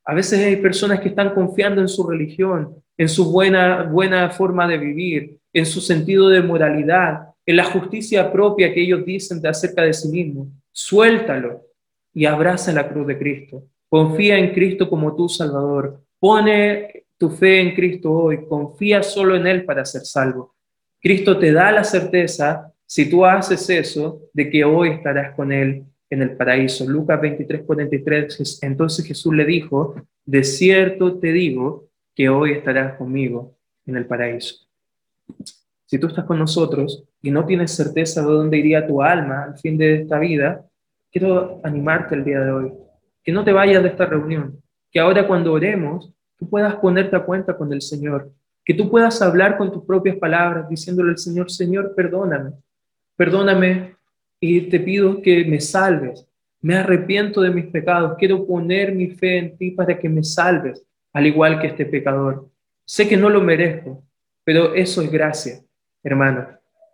A 0.05 0.13
veces 0.13 0.45
hay 0.45 0.57
personas 0.57 0.99
que 0.99 1.09
están 1.09 1.33
confiando 1.33 1.81
en 1.81 1.87
su 1.87 2.07
religión, 2.07 2.75
en 2.95 3.09
su 3.09 3.31
buena, 3.31 3.83
buena 3.83 4.29
forma 4.29 4.67
de 4.67 4.77
vivir, 4.77 5.39
en 5.51 5.65
su 5.65 5.81
sentido 5.81 6.29
de 6.29 6.41
moralidad, 6.41 7.29
en 7.45 7.55
la 7.57 7.63
justicia 7.63 8.31
propia 8.31 8.71
que 8.73 8.83
ellos 8.83 9.03
dicen 9.03 9.41
de 9.41 9.49
acerca 9.49 9.81
de 9.81 9.93
sí 9.93 10.09
mismos. 10.09 10.49
Suéltalo 10.71 11.63
y 12.13 12.25
abraza 12.25 12.71
la 12.71 12.87
cruz 12.87 13.07
de 13.07 13.17
Cristo. 13.17 13.63
Confía 13.89 14.37
en 14.37 14.53
Cristo 14.53 14.89
como 14.89 15.15
tu 15.15 15.27
Salvador. 15.27 16.01
Pone 16.19 17.05
tu 17.17 17.29
fe 17.29 17.61
en 17.61 17.73
Cristo 17.73 18.11
hoy. 18.11 18.45
Confía 18.47 19.01
solo 19.01 19.35
en 19.35 19.47
Él 19.47 19.65
para 19.65 19.85
ser 19.85 20.01
salvo. 20.01 20.55
Cristo 21.01 21.37
te 21.37 21.51
da 21.51 21.71
la 21.71 21.83
certeza, 21.83 22.71
si 22.85 23.09
tú 23.09 23.25
haces 23.25 23.69
eso, 23.69 24.21
de 24.33 24.49
que 24.49 24.63
hoy 24.63 24.89
estarás 24.89 25.35
con 25.35 25.51
Él 25.51 25.85
en 26.09 26.21
el 26.21 26.35
paraíso. 26.35 26.87
Lucas 26.87 27.19
23, 27.21 27.63
43, 27.63 28.59
entonces 28.63 29.05
Jesús 29.05 29.33
le 29.33 29.45
dijo, 29.45 29.95
de 30.25 30.43
cierto 30.43 31.17
te 31.19 31.31
digo 31.31 31.89
que 32.13 32.29
hoy 32.29 32.51
estarás 32.51 32.97
conmigo 32.97 33.55
en 33.85 33.97
el 33.97 34.05
paraíso. 34.05 34.67
Si 35.85 35.99
tú 35.99 36.07
estás 36.07 36.25
con 36.25 36.39
nosotros 36.39 37.03
y 37.21 37.31
no 37.31 37.45
tienes 37.45 37.71
certeza 37.71 38.21
de 38.21 38.27
dónde 38.27 38.57
iría 38.57 38.87
tu 38.87 39.01
alma 39.01 39.43
al 39.43 39.57
fin 39.57 39.77
de 39.77 40.01
esta 40.01 40.17
vida, 40.19 40.65
quiero 41.11 41.61
animarte 41.63 42.15
el 42.15 42.23
día 42.23 42.39
de 42.39 42.51
hoy, 42.51 42.73
que 43.23 43.31
no 43.31 43.43
te 43.43 43.51
vayas 43.51 43.83
de 43.83 43.89
esta 43.89 44.05
reunión, 44.05 44.61
que 44.91 44.99
ahora 44.99 45.27
cuando 45.27 45.53
oremos, 45.53 46.11
tú 46.37 46.49
puedas 46.49 46.75
ponerte 46.75 47.15
a 47.15 47.23
cuenta 47.23 47.55
con 47.55 47.71
el 47.71 47.81
Señor, 47.81 48.31
que 48.63 48.73
tú 48.73 48.89
puedas 48.89 49.21
hablar 49.21 49.57
con 49.57 49.71
tus 49.71 49.85
propias 49.85 50.17
palabras, 50.17 50.67
diciéndole 50.67 51.11
al 51.11 51.17
Señor, 51.17 51.51
Señor, 51.51 51.93
perdóname, 51.95 52.51
perdóname 53.15 53.94
y 54.45 54.69
te 54.69 54.79
pido 54.79 55.21
que 55.21 55.43
me 55.45 55.59
salves. 55.59 56.27
Me 56.61 56.75
arrepiento 56.75 57.41
de 57.41 57.51
mis 57.51 57.65
pecados. 57.67 58.15
Quiero 58.17 58.45
poner 58.45 58.93
mi 58.93 59.07
fe 59.07 59.37
en 59.37 59.57
ti 59.57 59.71
para 59.71 59.97
que 59.97 60.09
me 60.09 60.23
salves, 60.23 60.83
al 61.13 61.25
igual 61.25 61.59
que 61.59 61.67
este 61.67 61.85
pecador. 61.85 62.49
Sé 62.85 63.07
que 63.07 63.17
no 63.17 63.29
lo 63.29 63.41
merezco, 63.41 64.03
pero 64.43 64.75
eso 64.75 65.01
es 65.01 65.11
gracia, 65.11 65.59
hermano. 66.03 66.47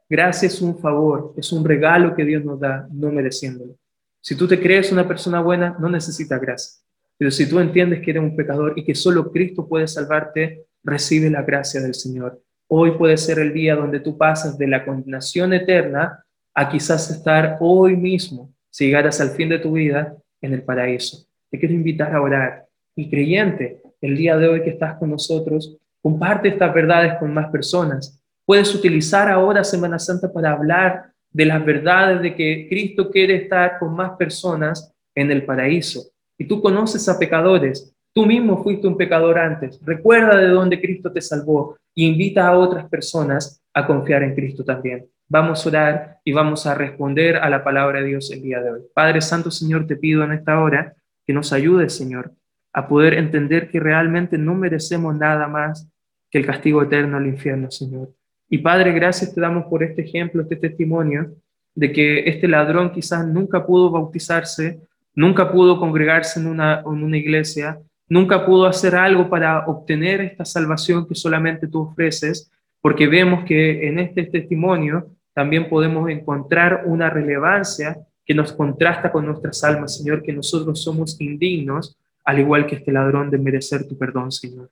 Gracia 0.10 0.48
es 0.48 0.62
un 0.62 0.78
favor, 0.80 1.34
es 1.38 1.52
un 1.52 1.64
regalo 1.64 2.16
que 2.16 2.26
Dios 2.26 2.44
nos 2.44 2.60
da, 2.60 2.88
no 2.92 3.12
mereciéndolo. 3.12 3.76
Si 4.22 4.36
tú 4.36 4.48
te 4.48 4.60
crees 4.60 4.92
una 4.92 5.08
persona 5.08 5.42
buena, 5.42 5.76
no 5.80 5.90
necesitas 5.90 6.40
gracia. 6.40 6.82
Pero 7.18 7.32
si 7.32 7.48
tú 7.48 7.60
entiendes 7.60 8.02
que 8.02 8.12
eres 8.12 8.24
un 8.24 8.36
pecador 8.36 8.74
y 8.76 8.84
que 8.84 8.96
solo 8.96 9.32
Cristo 9.32 9.68
puede 9.68 9.88
salvarte, 9.88 10.66
recibe 10.84 11.30
la 11.30 11.44
gracia 11.44 11.82
del 11.82 11.94
Señor. 11.94 12.42
Hoy 12.68 12.92
puede 12.92 13.18
ser 13.18 13.40
el 13.40 13.54
día 13.54 13.76
donde 13.76 14.00
tú 14.00 14.18
pasas 14.18 14.58
de 14.58 14.68
la 14.68 14.86
condenación 14.86 15.54
eterna 15.54 16.26
a 16.54 16.70
quizás 16.70 17.10
estar 17.10 17.58
hoy 17.60 17.96
mismo, 17.96 18.54
si 18.70 18.86
llegaras 18.86 19.22
al 19.22 19.30
fin 19.30 19.50
de 19.50 19.60
tu 19.60 19.74
vida, 19.74 20.16
en 20.42 20.54
el 20.54 20.64
paraíso. 20.64 21.26
Te 21.50 21.60
quiero 21.60 21.76
invitar 21.76 22.14
a 22.16 22.22
orar. 22.22 22.66
Y 22.96 23.10
creyente, 23.10 23.82
el 24.02 24.18
día 24.18 24.38
de 24.38 24.48
hoy 24.48 24.64
que 24.64 24.72
estás 24.72 24.98
con 24.98 25.12
nosotros, 25.12 25.78
comparte 26.02 26.50
estas 26.50 26.74
verdades 26.74 27.14
con 27.20 27.34
más 27.34 27.50
personas. 27.52 28.20
Puedes 28.46 28.74
utilizar 28.74 29.30
ahora 29.30 29.64
Semana 29.64 30.00
Santa 30.00 30.32
para 30.32 30.52
hablar 30.52 31.12
de 31.32 31.46
las 31.46 31.64
verdades 31.64 32.22
de 32.22 32.36
que 32.36 32.68
Cristo 32.70 33.10
quiere 33.10 33.36
estar 33.36 33.80
con 33.80 33.96
más 33.96 34.12
personas 34.18 34.94
en 35.16 35.32
el 35.32 35.46
paraíso. 35.46 36.12
Y 36.38 36.46
tú 36.46 36.62
conoces 36.62 37.08
a 37.08 37.20
pecadores, 37.20 37.94
tú 38.14 38.26
mismo 38.26 38.62
fuiste 38.64 38.88
un 38.88 38.98
pecador 38.98 39.38
antes. 39.38 39.80
Recuerda 39.86 40.36
de 40.38 40.48
dónde 40.48 40.82
Cristo 40.82 41.12
te 41.12 41.22
salvó 41.22 41.78
e 41.96 42.04
invita 42.04 42.48
a 42.48 42.58
otras 42.58 42.90
personas 42.90 43.62
a 43.74 43.86
confiar 43.86 44.24
en 44.24 44.36
Cristo 44.36 44.66
también. 44.66 45.08
Vamos 45.34 45.66
a 45.66 45.70
orar 45.70 46.18
y 46.26 46.34
vamos 46.34 46.68
a 46.68 46.76
responder 46.76 47.38
a 47.38 47.50
la 47.50 47.64
palabra 47.64 48.02
de 48.02 48.08
Dios 48.08 48.30
el 48.32 48.42
día 48.42 48.60
de 48.60 48.70
hoy. 48.70 48.82
Padre 48.94 49.22
Santo, 49.22 49.50
Señor, 49.50 49.88
te 49.88 49.96
pido 49.96 50.26
en 50.26 50.34
esta 50.34 50.60
hora 50.60 50.94
que 51.26 51.32
nos 51.32 51.54
ayudes, 51.54 51.96
Señor, 51.96 52.34
a 52.74 52.86
poder 52.86 53.14
entender 53.14 53.72
que 53.72 53.80
realmente 53.80 54.38
no 54.38 54.56
merecemos 54.56 55.16
nada 55.16 55.48
más 55.48 55.88
que 56.30 56.38
el 56.38 56.46
castigo 56.46 56.84
eterno 56.84 57.16
al 57.16 57.28
infierno, 57.28 57.72
Señor. 57.72 58.10
Y 58.50 58.58
Padre, 58.58 58.92
gracias 58.92 59.34
te 59.34 59.40
damos 59.40 59.68
por 59.68 59.84
este 59.84 60.02
ejemplo, 60.02 60.42
este 60.42 60.58
testimonio 60.58 61.32
de 61.76 61.94
que 61.94 62.28
este 62.28 62.50
ladrón 62.50 62.92
quizás 62.92 63.26
nunca 63.26 63.66
pudo 63.66 63.90
bautizarse, 63.90 64.82
nunca 65.16 65.50
pudo 65.50 65.80
congregarse 65.80 66.42
en 66.42 66.48
una, 66.48 66.82
en 66.82 67.04
una 67.06 67.18
iglesia, 67.18 67.80
nunca 68.10 68.46
pudo 68.46 68.66
hacer 68.66 68.96
algo 68.96 69.30
para 69.30 69.66
obtener 69.66 70.20
esta 70.20 70.44
salvación 70.44 71.08
que 71.08 71.16
solamente 71.16 71.70
tú 71.70 71.84
ofreces, 71.84 72.52
porque 72.82 73.08
vemos 73.08 73.46
que 73.46 73.88
en 73.88 73.98
este 73.98 74.24
testimonio 74.26 75.08
también 75.34 75.70
podemos 75.70 76.10
encontrar 76.10 76.84
una 76.86 77.10
relevancia 77.10 77.98
que 78.26 78.34
nos 78.34 78.54
contrasta 78.54 79.12
con 79.12 79.26
nuestras 79.26 79.64
almas, 79.64 79.98
Señor, 79.98 80.22
que 80.22 80.34
nosotros 80.34 80.82
somos 80.82 81.20
indignos, 81.20 81.98
al 82.24 82.40
igual 82.40 82.68
que 82.68 82.76
este 82.76 82.92
ladrón, 82.92 83.30
de 83.30 83.38
merecer 83.38 83.88
tu 83.88 83.98
perdón, 83.98 84.32
Señor. 84.32 84.70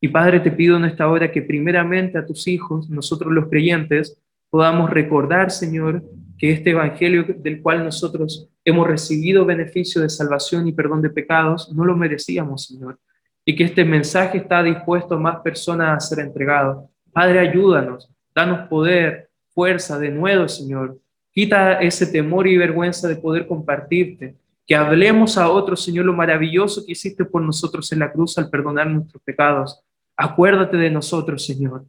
Y 0.00 0.08
Padre, 0.08 0.40
te 0.40 0.50
pido 0.50 0.76
en 0.76 0.84
esta 0.84 1.08
hora 1.08 1.30
que 1.30 1.42
primeramente 1.42 2.18
a 2.18 2.26
tus 2.26 2.46
hijos, 2.48 2.88
nosotros 2.88 3.32
los 3.32 3.48
creyentes, 3.48 4.18
podamos 4.48 4.90
recordar, 4.90 5.50
Señor, 5.50 6.02
que 6.38 6.52
este 6.52 6.70
Evangelio 6.70 7.24
del 7.38 7.60
cual 7.60 7.84
nosotros 7.84 8.48
hemos 8.64 8.86
recibido 8.86 9.44
beneficio 9.44 10.00
de 10.00 10.08
salvación 10.08 10.66
y 10.66 10.72
perdón 10.72 11.02
de 11.02 11.10
pecados, 11.10 11.72
no 11.72 11.84
lo 11.84 11.96
merecíamos, 11.96 12.64
Señor. 12.64 12.98
Y 13.44 13.54
que 13.56 13.64
este 13.64 13.84
mensaje 13.84 14.38
está 14.38 14.62
dispuesto 14.62 15.14
a 15.14 15.18
más 15.18 15.40
personas 15.40 15.96
a 15.96 16.00
ser 16.00 16.24
entregado. 16.24 16.88
Padre, 17.12 17.40
ayúdanos, 17.40 18.10
danos 18.34 18.68
poder, 18.68 19.29
fuerza 19.54 19.98
de 19.98 20.10
nuevo, 20.10 20.48
Señor. 20.48 20.98
Quita 21.32 21.80
ese 21.80 22.06
temor 22.06 22.46
y 22.46 22.56
vergüenza 22.56 23.08
de 23.08 23.16
poder 23.16 23.46
compartirte. 23.46 24.36
Que 24.66 24.74
hablemos 24.74 25.36
a 25.36 25.50
otros, 25.50 25.84
Señor, 25.84 26.06
lo 26.06 26.12
maravilloso 26.12 26.84
que 26.84 26.92
hiciste 26.92 27.24
por 27.24 27.42
nosotros 27.42 27.90
en 27.92 28.00
la 28.00 28.12
cruz 28.12 28.38
al 28.38 28.50
perdonar 28.50 28.88
nuestros 28.88 29.22
pecados. 29.22 29.82
Acuérdate 30.16 30.76
de 30.76 30.90
nosotros, 30.90 31.44
Señor, 31.44 31.86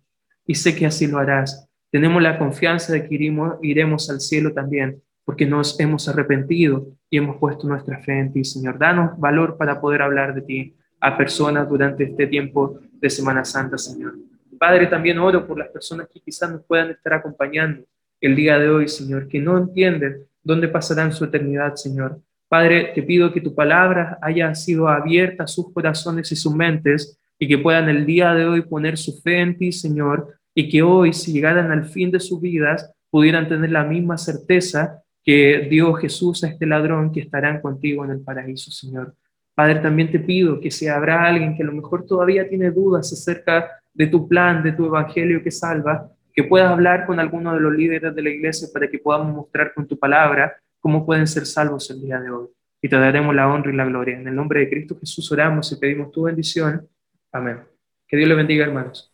y 0.48 0.56
sé 0.56 0.76
que 0.76 0.86
así 0.86 1.06
lo 1.06 1.18
harás. 1.18 1.68
Tenemos 1.92 2.22
la 2.22 2.40
confianza 2.40 2.94
de 2.94 3.08
que 3.08 3.16
iremos, 3.16 3.56
iremos 3.62 4.10
al 4.10 4.22
cielo 4.22 4.54
también, 4.54 5.02
porque 5.26 5.46
nos 5.46 5.80
hemos 5.80 6.08
arrepentido 6.08 6.88
y 7.10 7.18
hemos 7.18 7.38
puesto 7.38 7.68
nuestra 7.68 8.00
fe 8.00 8.20
en 8.20 8.32
ti, 8.32 8.46
Señor. 8.46 8.80
Danos 8.80 9.20
valor 9.20 9.58
para 9.58 9.82
poder 9.82 10.02
hablar 10.02 10.34
de 10.34 10.42
ti 10.42 10.76
a 11.02 11.18
personas 11.18 11.68
durante 11.68 12.06
este 12.06 12.28
tiempo 12.28 12.80
de 12.94 13.10
Semana 13.10 13.44
Santa, 13.44 13.78
Señor. 13.78 14.16
Padre, 14.62 14.86
también 14.86 15.18
oro 15.18 15.48
por 15.48 15.58
las 15.58 15.70
personas 15.70 16.08
que 16.14 16.20
quizás 16.20 16.52
nos 16.52 16.64
puedan 16.64 16.92
estar 16.92 17.14
acompañando 17.14 17.84
el 18.20 18.36
día 18.36 18.60
de 18.60 18.70
hoy, 18.70 18.88
Señor, 18.88 19.28
que 19.28 19.40
no 19.40 19.58
entienden 19.58 20.28
dónde 20.44 20.68
pasarán 20.68 21.12
su 21.12 21.26
eternidad, 21.26 21.74
Señor. 21.74 22.22
Padre, 22.48 22.92
te 22.94 23.02
pido 23.02 23.34
que 23.34 23.42
tu 23.42 23.56
palabra 23.56 24.20
haya 24.22 24.54
sido 24.54 24.88
abierta 24.88 25.46
a 25.46 25.48
sus 25.48 25.74
corazones 25.74 26.32
y 26.32 26.36
sus 26.36 26.54
mentes 26.54 27.20
y 27.40 27.48
que 27.48 27.58
puedan 27.58 27.90
el 27.90 28.06
día 28.06 28.36
de 28.36 28.46
hoy 28.46 28.62
poner 28.62 29.00
su 29.00 29.20
fe 29.24 29.40
en 29.40 29.58
ti, 29.58 29.72
Señor, 29.72 30.36
y 30.54 30.70
que 30.70 30.84
hoy, 30.84 31.12
si 31.12 31.34
llegaran 31.34 31.72
al 31.72 31.86
fin 31.86 32.12
de 32.12 32.20
sus 32.20 32.40
vidas, 32.40 32.94
pudieran 33.10 33.50
tener 33.50 33.72
la 33.72 33.84
misma 33.84 34.20
certeza 34.20 35.02
que 35.24 35.68
dio 35.72 35.92
Jesús 35.96 36.44
a 36.44 36.50
este 36.50 36.68
ladrón 36.68 37.12
que 37.12 37.22
estarán 37.22 37.62
contigo 37.62 38.06
en 38.06 38.12
el 38.12 38.22
paraíso, 38.22 38.70
Señor. 38.70 39.16
Padre, 39.56 39.80
también 39.80 40.12
te 40.12 40.20
pido 40.20 40.60
que 40.60 40.70
si 40.70 40.88
habrá 40.88 41.26
alguien 41.26 41.58
que 41.58 41.64
a 41.64 41.66
lo 41.66 41.74
mejor 41.74 42.06
todavía 42.06 42.48
tiene 42.48 42.70
dudas 42.70 43.12
acerca 43.12 43.81
de 43.94 44.08
tu 44.08 44.28
plan, 44.28 44.64
de 44.64 44.72
tu 44.72 44.86
evangelio 44.86 45.44
que 45.44 45.52
salva, 45.52 46.10
que 46.34 46.44
puedas 46.44 46.72
hablar 46.72 47.06
con 47.06 47.20
alguno 47.20 47.54
de 47.54 47.60
los 47.60 47.74
líderes 47.74 48.16
de 48.16 48.22
la 48.22 48.30
iglesia 48.30 48.68
para 48.74 48.90
que 48.90 49.00
podamos 49.00 49.36
mostrar 49.36 49.74
con 49.74 49.88
tu 49.88 49.98
palabra 49.98 50.56
cómo 50.80 51.06
pueden 51.06 51.28
ser 51.28 51.46
salvos 51.46 51.90
el 51.92 52.02
día 52.02 52.20
de 52.20 52.32
hoy. 52.32 52.48
Y 52.82 52.90
te 52.90 52.96
daremos 52.96 53.36
la 53.36 53.48
honra 53.48 53.72
y 53.72 53.76
la 53.76 53.86
gloria. 53.86 54.18
En 54.18 54.28
el 54.28 54.36
nombre 54.36 54.62
de 54.62 54.70
Cristo 54.70 54.98
Jesús 55.00 55.32
oramos 55.32 55.72
y 55.72 55.76
pedimos 55.80 56.12
tu 56.12 56.24
bendición. 56.24 56.88
Amén. 57.32 57.60
Que 58.08 58.18
Dios 58.18 58.28
le 58.28 58.36
bendiga, 58.36 58.66
hermanos. 58.66 59.11